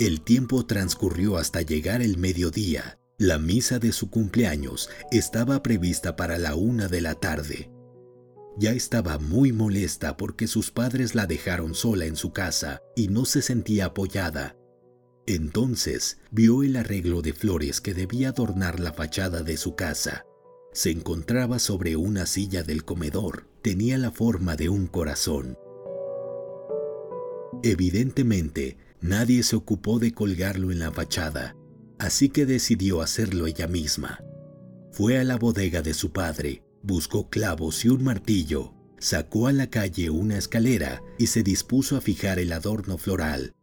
El 0.00 0.22
tiempo 0.22 0.66
transcurrió 0.66 1.36
hasta 1.36 1.62
llegar 1.62 2.02
el 2.02 2.18
mediodía. 2.18 2.98
La 3.16 3.38
misa 3.38 3.78
de 3.78 3.92
su 3.92 4.10
cumpleaños 4.10 4.90
estaba 5.12 5.62
prevista 5.62 6.16
para 6.16 6.36
la 6.38 6.56
una 6.56 6.88
de 6.88 7.00
la 7.00 7.14
tarde. 7.14 7.71
Ya 8.58 8.72
estaba 8.72 9.18
muy 9.18 9.52
molesta 9.52 10.16
porque 10.16 10.46
sus 10.46 10.70
padres 10.70 11.14
la 11.14 11.26
dejaron 11.26 11.74
sola 11.74 12.04
en 12.04 12.16
su 12.16 12.32
casa 12.32 12.82
y 12.94 13.08
no 13.08 13.24
se 13.24 13.40
sentía 13.40 13.86
apoyada. 13.86 14.56
Entonces 15.26 16.18
vio 16.30 16.62
el 16.62 16.76
arreglo 16.76 17.22
de 17.22 17.32
flores 17.32 17.80
que 17.80 17.94
debía 17.94 18.30
adornar 18.30 18.80
la 18.80 18.92
fachada 18.92 19.42
de 19.42 19.56
su 19.56 19.74
casa. 19.74 20.26
Se 20.72 20.90
encontraba 20.90 21.58
sobre 21.58 21.96
una 21.96 22.26
silla 22.26 22.62
del 22.62 22.84
comedor. 22.84 23.46
Tenía 23.62 23.98
la 23.98 24.10
forma 24.10 24.56
de 24.56 24.68
un 24.68 24.86
corazón. 24.86 25.56
Evidentemente, 27.62 28.76
nadie 29.00 29.42
se 29.44 29.56
ocupó 29.56 29.98
de 29.98 30.12
colgarlo 30.12 30.72
en 30.72 30.80
la 30.80 30.90
fachada, 30.90 31.56
así 31.98 32.28
que 32.28 32.44
decidió 32.44 33.00
hacerlo 33.00 33.46
ella 33.46 33.68
misma. 33.68 34.20
Fue 34.90 35.18
a 35.18 35.24
la 35.24 35.36
bodega 35.36 35.80
de 35.80 35.94
su 35.94 36.12
padre, 36.12 36.64
buscó 36.82 37.28
clavos 37.30 37.84
y 37.84 37.88
un 37.88 38.04
martillo, 38.04 38.74
sacó 38.98 39.46
a 39.46 39.52
la 39.52 39.68
calle 39.68 40.10
una 40.10 40.38
escalera 40.38 41.02
y 41.18 41.26
se 41.26 41.42
dispuso 41.42 41.96
a 41.96 42.00
fijar 42.00 42.38
el 42.38 42.52
adorno 42.52 42.98
floral. 42.98 43.54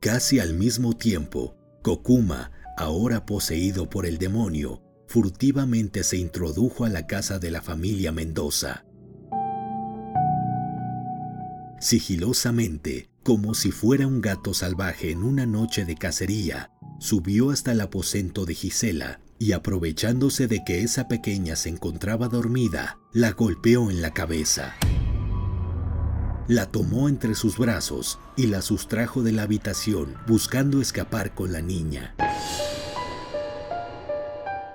Casi 0.00 0.38
al 0.38 0.54
mismo 0.54 0.96
tiempo, 0.96 1.56
Kokuma, 1.82 2.52
ahora 2.76 3.26
poseído 3.26 3.90
por 3.90 4.06
el 4.06 4.18
demonio, 4.18 4.82
furtivamente 5.06 6.04
se 6.04 6.16
introdujo 6.16 6.84
a 6.84 6.88
la 6.88 7.06
casa 7.06 7.38
de 7.38 7.50
la 7.50 7.62
familia 7.62 8.12
Mendoza. 8.12 8.84
Sigilosamente, 11.80 13.08
como 13.22 13.54
si 13.54 13.70
fuera 13.70 14.06
un 14.06 14.20
gato 14.20 14.54
salvaje 14.54 15.10
en 15.10 15.22
una 15.22 15.46
noche 15.46 15.84
de 15.84 15.94
cacería, 15.96 16.72
subió 16.98 17.50
hasta 17.50 17.72
el 17.72 17.80
aposento 17.80 18.44
de 18.46 18.54
Gisela 18.54 19.20
y 19.38 19.52
aprovechándose 19.52 20.48
de 20.48 20.64
que 20.64 20.82
esa 20.82 21.08
pequeña 21.08 21.56
se 21.56 21.68
encontraba 21.68 22.28
dormida, 22.28 22.98
la 23.12 23.32
golpeó 23.32 23.90
en 23.90 24.02
la 24.02 24.12
cabeza. 24.12 24.74
La 26.48 26.66
tomó 26.66 27.08
entre 27.08 27.34
sus 27.34 27.58
brazos 27.58 28.18
y 28.36 28.46
la 28.46 28.62
sustrajo 28.62 29.22
de 29.22 29.32
la 29.32 29.42
habitación 29.42 30.16
buscando 30.26 30.80
escapar 30.80 31.34
con 31.34 31.52
la 31.52 31.60
niña. 31.60 32.14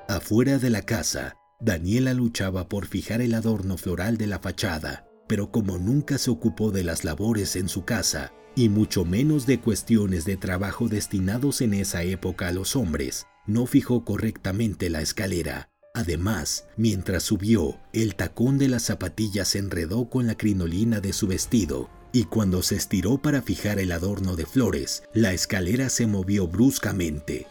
Afuera 0.07 0.59
de 0.59 0.69
la 0.69 0.83
casa, 0.83 1.35
Daniela 1.59 2.13
luchaba 2.13 2.67
por 2.69 2.85
fijar 2.85 3.21
el 3.21 3.33
adorno 3.33 3.77
floral 3.77 4.17
de 4.17 4.27
la 4.27 4.39
fachada, 4.39 5.07
pero 5.27 5.49
como 5.49 5.77
nunca 5.77 6.17
se 6.17 6.29
ocupó 6.29 6.71
de 6.71 6.83
las 6.83 7.03
labores 7.03 7.55
en 7.55 7.69
su 7.69 7.85
casa, 7.85 8.33
y 8.55 8.69
mucho 8.69 9.03
menos 9.03 9.47
de 9.47 9.59
cuestiones 9.59 10.25
de 10.25 10.37
trabajo 10.37 10.87
destinados 10.89 11.61
en 11.61 11.73
esa 11.73 12.03
época 12.03 12.49
a 12.49 12.51
los 12.51 12.75
hombres, 12.75 13.25
no 13.45 13.65
fijó 13.65 14.05
correctamente 14.05 14.89
la 14.89 15.01
escalera. 15.01 15.69
Además, 15.93 16.65
mientras 16.75 17.23
subió, 17.23 17.79
el 17.91 18.15
tacón 18.15 18.57
de 18.57 18.67
las 18.67 18.83
zapatillas 18.83 19.49
se 19.49 19.59
enredó 19.59 20.09
con 20.09 20.25
la 20.25 20.35
crinolina 20.35 21.01
de 21.01 21.13
su 21.13 21.27
vestido, 21.27 21.89
y 22.11 22.25
cuando 22.25 22.63
se 22.63 22.75
estiró 22.75 23.17
para 23.19 23.41
fijar 23.41 23.79
el 23.79 23.91
adorno 23.91 24.35
de 24.35 24.45
flores, 24.45 25.03
la 25.13 25.33
escalera 25.33 25.89
se 25.89 26.07
movió 26.07 26.47
bruscamente. 26.47 27.47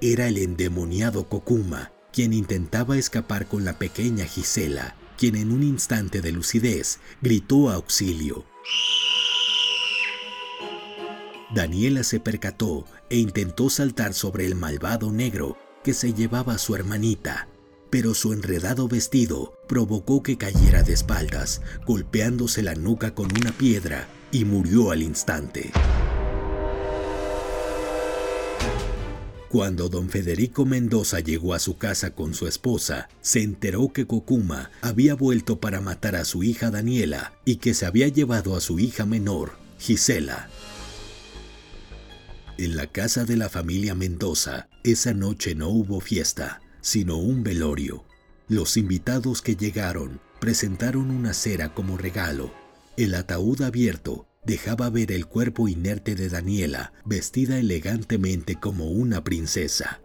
Era 0.00 0.28
el 0.28 0.38
endemoniado 0.38 1.28
Kokuma, 1.28 1.92
quien 2.12 2.32
intentaba 2.32 2.96
escapar 2.96 3.46
con 3.46 3.64
la 3.64 3.78
pequeña 3.78 4.24
Gisela, 4.24 4.96
quien 5.16 5.36
en 5.36 5.50
un 5.50 5.62
instante 5.62 6.20
de 6.20 6.32
lucidez 6.32 7.00
gritó 7.20 7.70
auxilio. 7.70 8.44
Daniela 11.54 12.04
se 12.04 12.20
percató 12.20 12.84
e 13.10 13.16
intentó 13.16 13.70
saltar 13.70 14.14
sobre 14.14 14.46
el 14.46 14.54
malvado 14.54 15.12
negro 15.12 15.56
que 15.82 15.94
se 15.94 16.12
llevaba 16.12 16.54
a 16.54 16.58
su 16.58 16.74
hermanita, 16.74 17.48
pero 17.90 18.14
su 18.14 18.32
enredado 18.32 18.88
vestido 18.88 19.54
provocó 19.66 20.22
que 20.22 20.36
cayera 20.36 20.82
de 20.82 20.92
espaldas, 20.92 21.62
golpeándose 21.86 22.62
la 22.62 22.74
nuca 22.74 23.14
con 23.14 23.28
una 23.38 23.52
piedra 23.52 24.08
y 24.30 24.44
murió 24.44 24.90
al 24.90 25.02
instante. 25.02 25.72
Cuando 29.48 29.88
don 29.88 30.10
Federico 30.10 30.66
Mendoza 30.66 31.20
llegó 31.20 31.54
a 31.54 31.58
su 31.58 31.78
casa 31.78 32.14
con 32.14 32.34
su 32.34 32.46
esposa, 32.46 33.08
se 33.22 33.42
enteró 33.42 33.90
que 33.94 34.06
Kokuma 34.06 34.70
había 34.82 35.14
vuelto 35.14 35.58
para 35.58 35.80
matar 35.80 36.16
a 36.16 36.26
su 36.26 36.42
hija 36.42 36.70
Daniela 36.70 37.32
y 37.46 37.56
que 37.56 37.72
se 37.72 37.86
había 37.86 38.08
llevado 38.08 38.54
a 38.54 38.60
su 38.60 38.78
hija 38.78 39.06
menor, 39.06 39.52
Gisela. 39.78 40.50
En 42.58 42.74
la 42.74 42.88
casa 42.88 43.24
de 43.24 43.36
la 43.36 43.48
familia 43.48 43.94
Mendoza, 43.94 44.68
esa 44.82 45.14
noche 45.14 45.54
no 45.54 45.68
hubo 45.68 46.00
fiesta, 46.00 46.60
sino 46.80 47.16
un 47.16 47.44
velorio. 47.44 48.04
Los 48.48 48.76
invitados 48.76 49.42
que 49.42 49.54
llegaron 49.54 50.20
presentaron 50.40 51.12
una 51.12 51.34
cera 51.34 51.72
como 51.72 51.96
regalo. 51.96 52.52
El 52.96 53.14
ataúd 53.14 53.62
abierto 53.62 54.26
dejaba 54.44 54.90
ver 54.90 55.12
el 55.12 55.26
cuerpo 55.26 55.68
inerte 55.68 56.16
de 56.16 56.28
Daniela, 56.28 56.92
vestida 57.04 57.60
elegantemente 57.60 58.56
como 58.56 58.90
una 58.90 59.22
princesa. 59.22 60.00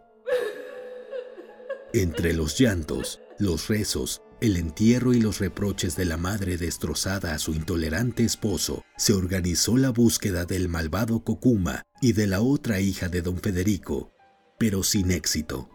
Entre 1.91 2.33
los 2.33 2.59
llantos, 2.59 3.19
los 3.39 3.67
rezos, 3.67 4.21
el 4.43 4.57
entierro 4.57 5.13
y 5.13 5.21
los 5.21 5.39
reproches 5.39 5.95
de 5.95 6.03
la 6.03 6.17
madre 6.17 6.57
destrozada 6.57 7.33
a 7.33 7.39
su 7.39 7.53
intolerante 7.53 8.25
esposo, 8.25 8.83
se 8.97 9.13
organizó 9.13 9.77
la 9.77 9.89
búsqueda 9.89 10.43
del 10.43 10.67
malvado 10.67 11.23
Kokuma 11.23 11.83
y 12.01 12.11
de 12.11 12.27
la 12.27 12.41
otra 12.41 12.81
hija 12.81 13.07
de 13.07 13.21
don 13.21 13.39
Federico, 13.39 14.11
pero 14.59 14.83
sin 14.83 15.11
éxito. 15.11 15.69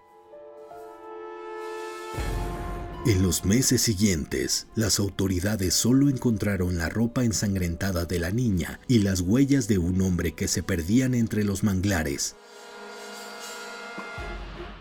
En 3.07 3.23
los 3.23 3.47
meses 3.47 3.81
siguientes, 3.81 4.67
las 4.75 4.99
autoridades 4.99 5.73
solo 5.73 6.11
encontraron 6.11 6.77
la 6.77 6.91
ropa 6.91 7.25
ensangrentada 7.25 8.05
de 8.05 8.19
la 8.19 8.33
niña 8.33 8.81
y 8.87 8.99
las 8.99 9.23
huellas 9.23 9.67
de 9.67 9.79
un 9.79 10.03
hombre 10.03 10.33
que 10.33 10.47
se 10.47 10.63
perdían 10.63 11.15
entre 11.15 11.43
los 11.43 11.65
manglares. 11.65 12.37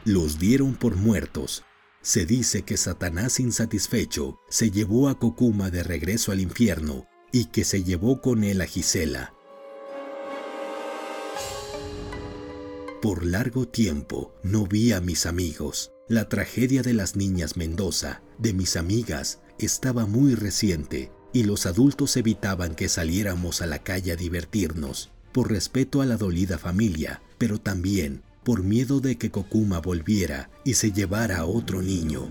Los 0.03 0.39
dieron 0.39 0.75
por 0.75 0.97
muertos. 0.97 1.63
Se 2.07 2.25
dice 2.25 2.61
que 2.61 2.77
Satanás 2.77 3.37
insatisfecho 3.37 4.39
se 4.47 4.71
llevó 4.71 5.09
a 5.09 5.19
Kokuma 5.19 5.69
de 5.71 5.83
regreso 5.83 6.31
al 6.31 6.39
infierno 6.39 7.05
y 7.33 7.47
que 7.47 7.65
se 7.65 7.83
llevó 7.83 8.21
con 8.21 8.45
él 8.45 8.61
a 8.61 8.65
Gisela. 8.65 9.33
Por 13.01 13.25
largo 13.25 13.67
tiempo 13.67 14.33
no 14.41 14.65
vi 14.65 14.93
a 14.93 15.01
mis 15.01 15.25
amigos. 15.25 15.91
La 16.07 16.29
tragedia 16.29 16.81
de 16.81 16.93
las 16.93 17.17
niñas 17.17 17.57
Mendoza, 17.57 18.21
de 18.37 18.53
mis 18.53 18.77
amigas, 18.77 19.41
estaba 19.59 20.05
muy 20.05 20.33
reciente 20.33 21.11
y 21.33 21.43
los 21.43 21.65
adultos 21.65 22.15
evitaban 22.15 22.73
que 22.75 22.87
saliéramos 22.87 23.61
a 23.61 23.65
la 23.65 23.83
calle 23.83 24.13
a 24.13 24.15
divertirnos, 24.15 25.11
por 25.33 25.51
respeto 25.51 26.01
a 26.01 26.05
la 26.05 26.15
dolida 26.15 26.57
familia, 26.57 27.21
pero 27.37 27.59
también 27.59 28.23
por 28.47 28.63
miedo 28.63 29.01
de 29.01 29.17
que 29.17 29.29
Kokuma 29.29 29.81
volviera 29.81 30.49
y 30.63 30.75
se 30.75 30.93
llevara 30.93 31.39
a 31.39 31.45
otro 31.45 31.81
niño. 31.81 32.29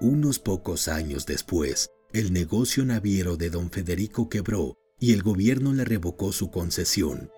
Unos 0.00 0.38
pocos 0.38 0.86
años 0.86 1.26
después, 1.26 1.90
el 2.12 2.32
negocio 2.32 2.84
naviero 2.84 3.36
de 3.36 3.50
don 3.50 3.72
Federico 3.72 4.28
quebró 4.28 4.76
y 5.00 5.14
el 5.14 5.24
gobierno 5.24 5.72
le 5.72 5.84
revocó 5.84 6.30
su 6.30 6.52
concesión. 6.52 7.28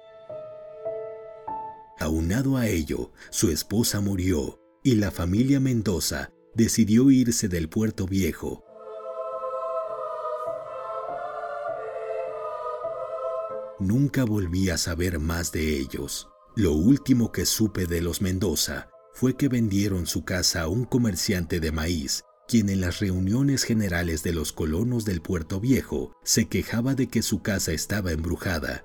Aunado 1.98 2.58
a 2.58 2.66
ello, 2.66 3.10
su 3.30 3.50
esposa 3.50 4.02
murió 4.02 4.60
y 4.84 4.96
la 4.96 5.10
familia 5.10 5.60
Mendoza 5.60 6.30
decidió 6.54 7.10
irse 7.10 7.48
del 7.48 7.68
puerto 7.68 8.06
viejo. 8.06 8.64
Nunca 13.78 14.24
volví 14.24 14.70
a 14.70 14.78
saber 14.78 15.18
más 15.18 15.50
de 15.52 15.76
ellos. 15.78 16.28
Lo 16.54 16.72
último 16.72 17.32
que 17.32 17.46
supe 17.46 17.86
de 17.86 18.00
los 18.00 18.22
Mendoza 18.22 18.90
fue 19.12 19.36
que 19.36 19.48
vendieron 19.48 20.06
su 20.06 20.24
casa 20.24 20.62
a 20.62 20.68
un 20.68 20.84
comerciante 20.84 21.58
de 21.60 21.72
maíz 21.72 22.24
quien 22.52 22.68
en 22.68 22.82
las 22.82 22.98
reuniones 23.00 23.64
generales 23.64 24.22
de 24.22 24.34
los 24.34 24.52
colonos 24.52 25.06
del 25.06 25.22
Puerto 25.22 25.58
Viejo 25.58 26.12
se 26.22 26.48
quejaba 26.48 26.94
de 26.94 27.08
que 27.08 27.22
su 27.22 27.40
casa 27.40 27.72
estaba 27.72 28.12
embrujada. 28.12 28.84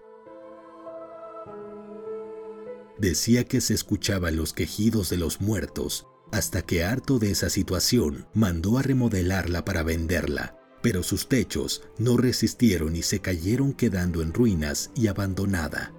Decía 2.97 3.43
que 3.43 3.59
se 3.59 3.73
escuchaban 3.73 4.37
los 4.37 4.53
quejidos 4.53 5.09
de 5.09 5.17
los 5.17 5.41
muertos, 5.41 6.07
hasta 6.31 6.61
que 6.61 6.83
harto 6.83 7.19
de 7.19 7.31
esa 7.31 7.49
situación 7.49 8.27
mandó 8.33 8.77
a 8.77 8.81
remodelarla 8.81 9.65
para 9.65 9.83
venderla, 9.83 10.57
pero 10.81 11.03
sus 11.03 11.27
techos 11.27 11.83
no 11.97 12.17
resistieron 12.17 12.95
y 12.95 13.01
se 13.01 13.19
cayeron 13.19 13.73
quedando 13.73 14.21
en 14.21 14.33
ruinas 14.33 14.91
y 14.95 15.07
abandonada. 15.07 15.93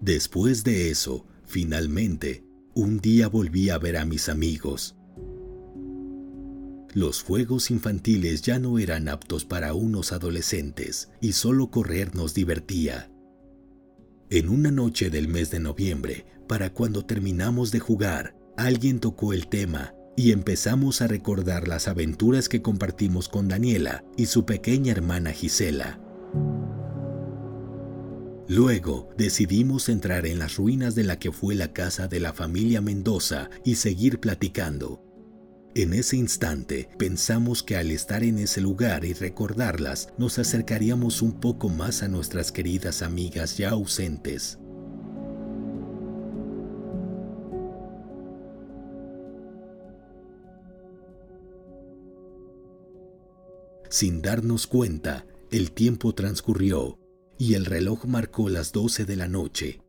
Después 0.00 0.64
de 0.64 0.90
eso, 0.90 1.26
finalmente, 1.44 2.44
un 2.74 3.00
día 3.00 3.28
volví 3.28 3.68
a 3.68 3.78
ver 3.78 3.96
a 3.96 4.04
mis 4.04 4.28
amigos. 4.28 4.96
Los 6.94 7.22
fuegos 7.22 7.70
infantiles 7.70 8.42
ya 8.42 8.58
no 8.58 8.78
eran 8.78 9.08
aptos 9.08 9.44
para 9.44 9.74
unos 9.74 10.12
adolescentes 10.12 11.10
y 11.20 11.32
solo 11.32 11.70
correr 11.70 12.16
nos 12.16 12.34
divertía. 12.34 13.09
En 14.32 14.48
una 14.48 14.70
noche 14.70 15.10
del 15.10 15.26
mes 15.26 15.50
de 15.50 15.58
noviembre, 15.58 16.24
para 16.46 16.72
cuando 16.72 17.04
terminamos 17.04 17.72
de 17.72 17.80
jugar, 17.80 18.36
alguien 18.56 19.00
tocó 19.00 19.32
el 19.32 19.48
tema 19.48 19.92
y 20.16 20.30
empezamos 20.30 21.02
a 21.02 21.08
recordar 21.08 21.66
las 21.66 21.88
aventuras 21.88 22.48
que 22.48 22.62
compartimos 22.62 23.28
con 23.28 23.48
Daniela 23.48 24.04
y 24.16 24.26
su 24.26 24.46
pequeña 24.46 24.92
hermana 24.92 25.32
Gisela. 25.32 25.98
Luego 28.46 29.08
decidimos 29.18 29.88
entrar 29.88 30.24
en 30.26 30.38
las 30.38 30.54
ruinas 30.54 30.94
de 30.94 31.02
la 31.02 31.18
que 31.18 31.32
fue 31.32 31.56
la 31.56 31.72
casa 31.72 32.06
de 32.06 32.20
la 32.20 32.32
familia 32.32 32.80
Mendoza 32.80 33.50
y 33.64 33.74
seguir 33.74 34.20
platicando. 34.20 35.09
En 35.74 35.92
ese 35.92 36.16
instante 36.16 36.88
pensamos 36.98 37.62
que 37.62 37.76
al 37.76 37.92
estar 37.92 38.24
en 38.24 38.38
ese 38.38 38.60
lugar 38.60 39.04
y 39.04 39.12
recordarlas 39.12 40.08
nos 40.18 40.40
acercaríamos 40.40 41.22
un 41.22 41.38
poco 41.38 41.68
más 41.68 42.02
a 42.02 42.08
nuestras 42.08 42.50
queridas 42.50 43.02
amigas 43.02 43.56
ya 43.56 43.70
ausentes. 43.70 44.58
Sin 53.88 54.22
darnos 54.22 54.66
cuenta, 54.66 55.24
el 55.52 55.70
tiempo 55.70 56.14
transcurrió 56.14 56.98
y 57.38 57.54
el 57.54 57.64
reloj 57.64 58.06
marcó 58.06 58.48
las 58.48 58.72
12 58.72 59.04
de 59.04 59.16
la 59.16 59.28
noche. 59.28 59.80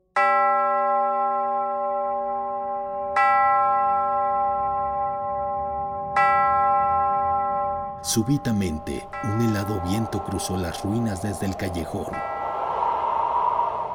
Súbitamente, 8.02 9.08
un 9.24 9.42
helado 9.42 9.80
viento 9.82 10.24
cruzó 10.24 10.58
las 10.58 10.84
ruinas 10.84 11.22
desde 11.22 11.46
el 11.46 11.56
callejón. 11.56 12.08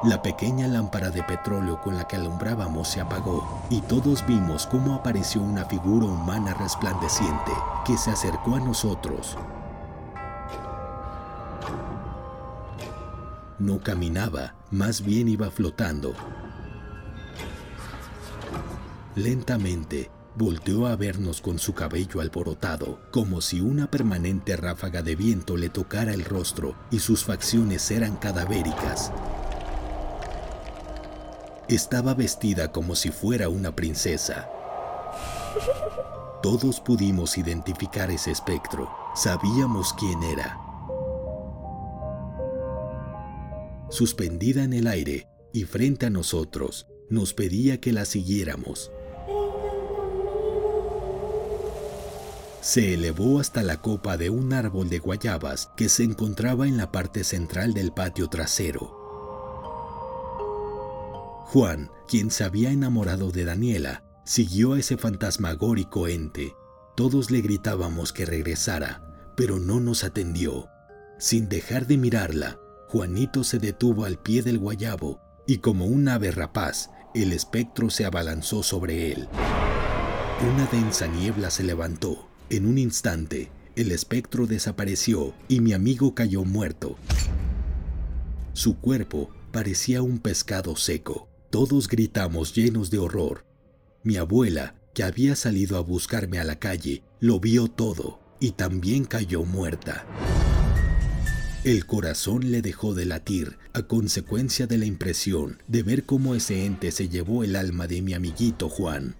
La 0.03 0.21
pequeña 0.21 0.67
lámpara 0.67 1.09
de 1.09 1.23
petróleo 1.23 1.81
con 1.81 1.97
la 1.97 2.07
que 2.07 2.15
alumbrábamos 2.15 2.87
se 2.87 3.01
apagó 3.01 3.45
y 3.69 3.81
todos 3.81 4.25
vimos 4.25 4.65
cómo 4.67 4.93
apareció 4.93 5.41
una 5.41 5.65
figura 5.65 6.05
humana 6.05 6.53
resplandeciente 6.53 7.51
que 7.85 7.97
se 7.97 8.11
acercó 8.11 8.55
a 8.55 8.59
nosotros. 8.59 9.35
No 13.59 13.79
caminaba, 13.81 14.53
más 14.71 15.01
bien 15.01 15.27
iba 15.27 15.51
flotando. 15.51 16.13
Lentamente 19.15 20.11
volteó 20.37 20.85
a 20.85 20.95
vernos 20.95 21.41
con 21.41 21.57
su 21.57 21.73
cabello 21.73 22.21
alborotado, 22.21 22.99
como 23.11 23.41
si 23.41 23.59
una 23.59 23.89
permanente 23.89 24.55
ráfaga 24.55 25.01
de 25.01 25.15
viento 25.15 25.57
le 25.57 25.69
tocara 25.69 26.13
el 26.13 26.23
rostro 26.23 26.75
y 26.91 26.99
sus 26.99 27.23
facciones 27.23 27.89
eran 27.89 28.17
cadavéricas. 28.17 29.11
Estaba 31.67 32.13
vestida 32.13 32.71
como 32.71 32.95
si 32.95 33.09
fuera 33.09 33.49
una 33.49 33.75
princesa. 33.75 34.47
Todos 36.43 36.81
pudimos 36.81 37.39
identificar 37.39 38.11
ese 38.11 38.29
espectro, 38.29 38.91
sabíamos 39.15 39.91
quién 39.93 40.21
era. 40.21 40.59
Suspendida 43.89 44.63
en 44.63 44.73
el 44.73 44.85
aire 44.85 45.27
y 45.51 45.63
frente 45.63 46.05
a 46.05 46.09
nosotros, 46.11 46.85
nos 47.09 47.33
pedía 47.33 47.81
que 47.81 47.91
la 47.91 48.05
siguiéramos. 48.05 48.91
Se 52.67 52.93
elevó 52.93 53.39
hasta 53.39 53.63
la 53.63 53.77
copa 53.77 54.17
de 54.17 54.29
un 54.29 54.51
árbol 54.51 54.89
de 54.89 54.99
guayabas 54.99 55.71
que 55.77 55.87
se 55.87 56.03
encontraba 56.03 56.67
en 56.67 56.75
la 56.75 56.91
parte 56.91 57.23
central 57.23 57.73
del 57.73 57.93
patio 57.93 58.27
trasero. 58.27 58.91
Juan, 61.45 61.89
quien 62.09 62.29
se 62.29 62.43
había 62.43 62.71
enamorado 62.71 63.31
de 63.31 63.45
Daniela, 63.45 64.03
siguió 64.25 64.73
a 64.73 64.79
ese 64.79 64.97
fantasmagórico 64.97 66.09
ente. 66.09 66.57
Todos 66.97 67.31
le 67.31 67.39
gritábamos 67.39 68.11
que 68.11 68.25
regresara, 68.25 69.31
pero 69.37 69.59
no 69.59 69.79
nos 69.79 70.03
atendió. 70.03 70.67
Sin 71.19 71.47
dejar 71.47 71.87
de 71.87 71.95
mirarla, 71.95 72.59
Juanito 72.89 73.45
se 73.45 73.59
detuvo 73.59 74.03
al 74.03 74.19
pie 74.19 74.43
del 74.43 74.59
guayabo 74.59 75.21
y 75.47 75.59
como 75.59 75.85
un 75.85 76.09
ave 76.09 76.31
rapaz, 76.31 76.89
el 77.15 77.31
espectro 77.31 77.89
se 77.89 78.03
abalanzó 78.03 78.61
sobre 78.61 79.13
él. 79.13 79.29
Una 80.51 80.65
densa 80.65 81.07
niebla 81.07 81.49
se 81.49 81.63
levantó 81.63 82.26
en 82.49 82.65
un 82.65 82.77
instante, 82.77 83.49
el 83.75 83.91
espectro 83.91 84.47
desapareció 84.47 85.33
y 85.47 85.59
mi 85.59 85.73
amigo 85.73 86.15
cayó 86.15 86.45
muerto. 86.45 86.95
Su 88.53 88.77
cuerpo 88.77 89.29
parecía 89.51 90.01
un 90.01 90.19
pescado 90.19 90.75
seco. 90.75 91.27
Todos 91.49 91.87
gritamos 91.87 92.55
llenos 92.55 92.89
de 92.89 92.99
horror. 92.99 93.45
Mi 94.03 94.17
abuela, 94.17 94.75
que 94.93 95.03
había 95.03 95.35
salido 95.35 95.77
a 95.77 95.81
buscarme 95.81 96.39
a 96.39 96.43
la 96.43 96.57
calle, 96.57 97.03
lo 97.19 97.39
vio 97.39 97.67
todo 97.67 98.19
y 98.39 98.51
también 98.51 99.05
cayó 99.05 99.43
muerta. 99.43 100.05
El 101.63 101.85
corazón 101.85 102.49
le 102.51 102.61
dejó 102.61 102.93
de 102.93 103.05
latir 103.05 103.57
a 103.73 103.83
consecuencia 103.83 104.67
de 104.67 104.77
la 104.77 104.85
impresión 104.85 105.61
de 105.67 105.83
ver 105.83 106.05
cómo 106.05 106.33
ese 106.33 106.65
ente 106.65 106.91
se 106.91 107.09
llevó 107.09 107.43
el 107.43 107.55
alma 107.55 107.87
de 107.87 108.01
mi 108.01 108.13
amiguito 108.13 108.69
Juan. 108.69 109.15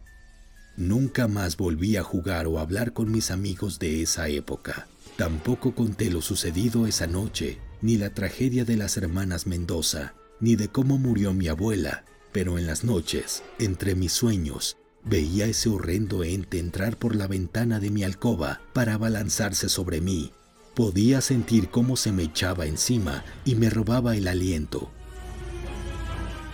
Nunca 0.78 1.28
más 1.28 1.58
volví 1.58 1.98
a 1.98 2.04
jugar 2.04 2.46
o 2.46 2.60
hablar 2.60 2.94
con 2.94 3.12
mis 3.12 3.32
amigos 3.32 3.80
de 3.80 4.04
esa 4.04 4.30
época. 4.30 4.88
Tampoco 5.18 5.74
conté 5.74 6.12
lo 6.12 6.22
sucedido 6.22 6.86
esa 6.86 7.08
noche, 7.08 7.58
ni 7.82 7.98
la 7.98 8.14
tragedia 8.14 8.64
de 8.64 8.78
las 8.78 8.96
hermanas 8.96 9.48
Mendoza, 9.48 10.14
ni 10.40 10.56
de 10.56 10.68
cómo 10.68 11.00
murió 11.00 11.34
mi 11.34 11.48
abuela, 11.48 12.06
pero 12.32 12.60
en 12.60 12.68
las 12.68 12.84
noches, 12.84 13.42
entre 13.58 13.96
mis 13.96 14.12
sueños, 14.12 14.78
veía 15.04 15.48
ese 15.48 15.70
horrendo 15.70 16.24
ente 16.24 16.60
entrar 16.60 16.98
por 16.98 17.16
la 17.16 17.26
ventana 17.26 17.80
de 17.80 17.90
mi 17.90 18.04
alcoba 18.04 18.62
para 18.74 18.94
abalanzarse 18.94 19.70
sobre 19.70 20.00
mí. 20.00 20.32
Podía 20.76 21.22
sentir 21.22 21.70
cómo 21.72 21.98
se 21.98 22.12
me 22.12 22.22
echaba 22.22 22.68
encima 22.68 23.26
y 23.46 23.56
me 23.56 23.72
robaba 23.72 24.16
el 24.16 24.28
aliento. 24.28 24.92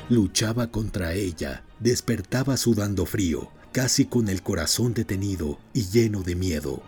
Luchaba 0.07 0.71
contra 0.71 1.13
ella, 1.13 1.65
despertaba 1.81 2.55
sudando 2.55 3.05
frío, 3.05 3.51
casi 3.73 4.05
con 4.05 4.29
el 4.29 4.43
corazón 4.43 4.93
detenido 4.93 5.59
y 5.73 5.87
lleno 5.87 6.21
de 6.21 6.35
miedo. 6.35 6.83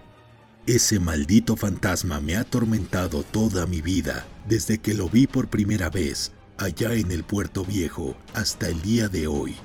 Ese 0.67 0.99
maldito 0.99 1.55
fantasma 1.57 2.21
me 2.21 2.37
ha 2.37 2.41
atormentado 2.41 3.23
toda 3.23 3.65
mi 3.65 3.81
vida, 3.81 4.27
desde 4.47 4.77
que 4.77 4.93
lo 4.93 5.09
vi 5.09 5.25
por 5.25 5.47
primera 5.47 5.89
vez, 5.89 6.31
allá 6.57 6.93
en 6.93 7.11
el 7.11 7.23
puerto 7.23 7.65
viejo, 7.65 8.15
hasta 8.35 8.69
el 8.69 8.81
día 8.83 9.09
de 9.09 9.27
hoy. 9.27 9.55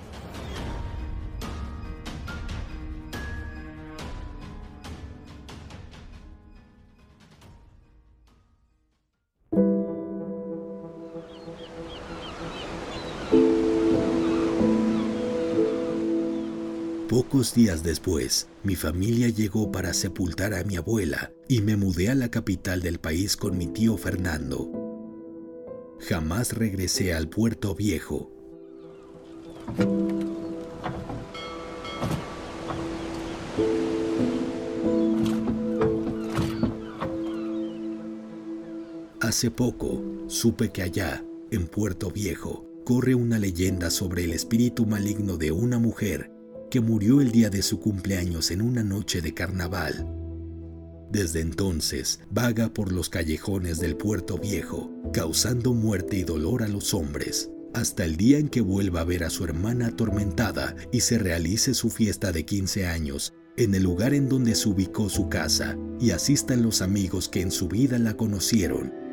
Días 17.41 17.83
después, 17.83 18.49
mi 18.65 18.77
familia 18.77 19.31
llegó 19.31 19.73
para 19.73 19.95
sepultar 19.95 20.53
a 20.53 20.63
mi 20.63 20.77
abuela 20.77 21.33
y 21.49 21.63
me 21.63 21.75
mudé 21.75 22.11
a 22.11 22.15
la 22.15 22.31
capital 22.31 22.83
del 22.83 22.99
país 22.99 23.35
con 23.35 23.57
mi 23.57 23.67
tío 23.67 23.97
Fernando. 23.97 24.71
Jamás 26.01 26.53
regresé 26.53 27.15
al 27.15 27.31
puerto 27.31 27.75
viejo. 27.75 28.31
Hace 39.21 39.51
poco 39.51 40.05
supe 40.27 40.69
que 40.73 40.83
allá, 40.83 41.25
en 41.51 41.67
Puerto 41.67 42.11
Viejo, 42.11 42.67
corre 42.85 43.15
una 43.15 43.39
leyenda 43.39 43.89
sobre 43.89 44.25
el 44.25 44.33
espíritu 44.33 44.85
maligno 44.85 45.39
de 45.39 45.53
una 45.53 45.79
mujer 45.79 46.30
que 46.71 46.81
murió 46.81 47.21
el 47.21 47.33
día 47.33 47.51
de 47.51 47.63
su 47.63 47.81
cumpleaños 47.81 48.51
en 48.51 48.63
una 48.63 48.83
noche 48.83 49.21
de 49.21 49.35
carnaval. 49.35 50.07
Desde 51.11 51.41
entonces 51.41 52.21
vaga 52.31 52.73
por 52.73 52.93
los 52.93 53.11
callejones 53.11 53.81
del 53.81 53.97
puerto 53.97 54.39
viejo, 54.39 54.91
causando 55.13 55.75
muerte 55.75 56.17
y 56.17 56.23
dolor 56.23 56.63
a 56.63 56.69
los 56.69 56.95
hombres, 56.95 57.51
hasta 57.75 58.05
el 58.05 58.17
día 58.17 58.39
en 58.39 58.49
que 58.49 58.61
vuelva 58.61 59.01
a 59.01 59.05
ver 59.05 59.25
a 59.25 59.31
su 59.31 59.45
hermana 59.45 59.89
atormentada 59.89 60.77
y 60.93 61.01
se 61.01 61.19
realice 61.19 61.75
su 61.75 61.91
fiesta 61.91 62.31
de 62.31 62.45
15 62.45 62.87
años 62.87 63.35
en 63.57 63.75
el 63.75 63.83
lugar 63.83 64.15
en 64.15 64.29
donde 64.29 64.55
se 64.55 64.69
ubicó 64.69 65.11
su 65.11 65.29
casa 65.29 65.77
y 66.01 66.13
asistan 66.13 66.63
los 66.63 66.81
amigos 66.81 67.29
que 67.29 67.43
en 67.43 67.51
su 67.51 67.69
vida 67.69 67.99
la 67.99 68.17
conocieron 68.17 69.10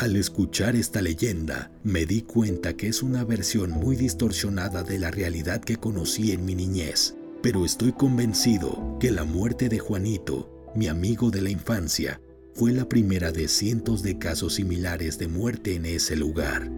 al 0.00 0.16
escuchar 0.16 0.76
esta 0.76 1.02
leyenda, 1.02 1.70
me 1.84 2.06
di 2.06 2.22
cuenta 2.22 2.74
que 2.74 2.88
es 2.88 3.02
una 3.02 3.22
versión 3.22 3.70
muy 3.70 3.96
distorsionada 3.96 4.82
de 4.82 4.98
la 4.98 5.10
realidad 5.10 5.60
que 5.60 5.76
conocí 5.76 6.32
en 6.32 6.46
mi 6.46 6.54
niñez, 6.54 7.16
pero 7.42 7.66
estoy 7.66 7.92
convencido 7.92 8.96
que 8.98 9.10
la 9.10 9.24
muerte 9.24 9.68
de 9.68 9.78
Juanito, 9.78 10.72
mi 10.74 10.88
amigo 10.88 11.30
de 11.30 11.42
la 11.42 11.50
infancia, 11.50 12.18
fue 12.54 12.72
la 12.72 12.88
primera 12.88 13.30
de 13.30 13.46
cientos 13.46 14.02
de 14.02 14.16
casos 14.16 14.54
similares 14.54 15.18
de 15.18 15.28
muerte 15.28 15.74
en 15.74 15.84
ese 15.84 16.16
lugar. 16.16 16.70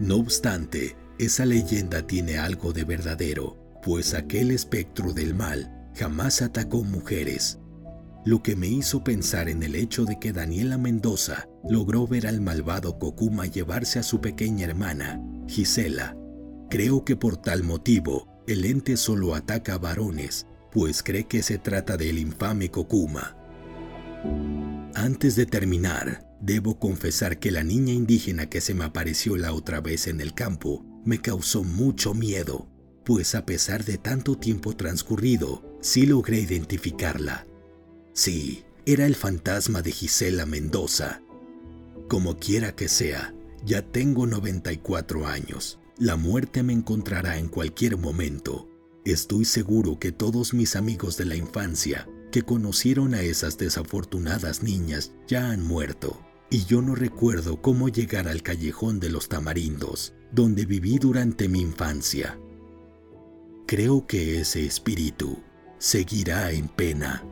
No 0.00 0.16
obstante, 0.16 0.96
esa 1.18 1.44
leyenda 1.44 2.06
tiene 2.06 2.38
algo 2.38 2.72
de 2.72 2.84
verdadero, 2.84 3.58
pues 3.82 4.14
aquel 4.14 4.50
espectro 4.50 5.12
del 5.12 5.34
mal 5.34 5.90
jamás 5.94 6.40
atacó 6.40 6.82
mujeres, 6.82 7.58
lo 8.24 8.42
que 8.42 8.56
me 8.56 8.68
hizo 8.68 9.04
pensar 9.04 9.50
en 9.50 9.62
el 9.62 9.74
hecho 9.74 10.06
de 10.06 10.18
que 10.18 10.32
Daniela 10.32 10.78
Mendoza 10.78 11.46
logró 11.68 12.06
ver 12.06 12.26
al 12.26 12.40
malvado 12.40 12.98
Kokuma 12.98 13.46
llevarse 13.46 13.98
a 13.98 14.02
su 14.02 14.20
pequeña 14.20 14.66
hermana, 14.66 15.20
Gisela. 15.48 16.16
Creo 16.70 17.04
que 17.04 17.16
por 17.16 17.36
tal 17.36 17.62
motivo, 17.62 18.28
el 18.46 18.64
ente 18.64 18.96
solo 18.96 19.34
ataca 19.34 19.74
a 19.74 19.78
varones, 19.78 20.46
pues 20.72 21.02
cree 21.02 21.24
que 21.24 21.42
se 21.42 21.58
trata 21.58 21.96
del 21.96 22.18
infame 22.18 22.70
Kokuma. 22.70 23.36
Antes 24.94 25.36
de 25.36 25.46
terminar, 25.46 26.26
debo 26.40 26.78
confesar 26.78 27.38
que 27.38 27.50
la 27.50 27.64
niña 27.64 27.92
indígena 27.92 28.48
que 28.48 28.60
se 28.60 28.74
me 28.74 28.84
apareció 28.84 29.36
la 29.36 29.52
otra 29.52 29.80
vez 29.80 30.06
en 30.06 30.20
el 30.20 30.34
campo 30.34 30.84
me 31.04 31.20
causó 31.20 31.64
mucho 31.64 32.14
miedo, 32.14 32.68
pues 33.04 33.34
a 33.34 33.44
pesar 33.44 33.84
de 33.84 33.98
tanto 33.98 34.36
tiempo 34.36 34.74
transcurrido, 34.76 35.78
sí 35.80 36.06
logré 36.06 36.40
identificarla. 36.40 37.46
Sí, 38.12 38.64
era 38.86 39.06
el 39.06 39.14
fantasma 39.14 39.82
de 39.82 39.92
Gisela 39.92 40.46
Mendoza. 40.46 41.20
Como 42.08 42.38
quiera 42.38 42.74
que 42.76 42.88
sea, 42.88 43.34
ya 43.64 43.82
tengo 43.82 44.26
94 44.26 45.26
años. 45.26 45.78
La 45.96 46.16
muerte 46.16 46.62
me 46.62 46.72
encontrará 46.72 47.38
en 47.38 47.48
cualquier 47.48 47.96
momento. 47.96 48.68
Estoy 49.04 49.44
seguro 49.44 49.98
que 49.98 50.12
todos 50.12 50.54
mis 50.54 50.76
amigos 50.76 51.16
de 51.16 51.24
la 51.24 51.36
infancia 51.36 52.08
que 52.30 52.42
conocieron 52.42 53.14
a 53.14 53.22
esas 53.22 53.58
desafortunadas 53.58 54.62
niñas 54.62 55.12
ya 55.28 55.50
han 55.50 55.62
muerto, 55.62 56.20
y 56.50 56.64
yo 56.64 56.82
no 56.82 56.94
recuerdo 56.94 57.62
cómo 57.62 57.88
llegar 57.88 58.26
al 58.26 58.42
callejón 58.42 58.98
de 58.98 59.08
los 59.08 59.28
tamarindos, 59.28 60.14
donde 60.32 60.66
viví 60.66 60.98
durante 60.98 61.48
mi 61.48 61.60
infancia. 61.60 62.36
Creo 63.66 64.06
que 64.06 64.40
ese 64.40 64.66
espíritu 64.66 65.38
seguirá 65.78 66.50
en 66.50 66.66
pena. 66.66 67.24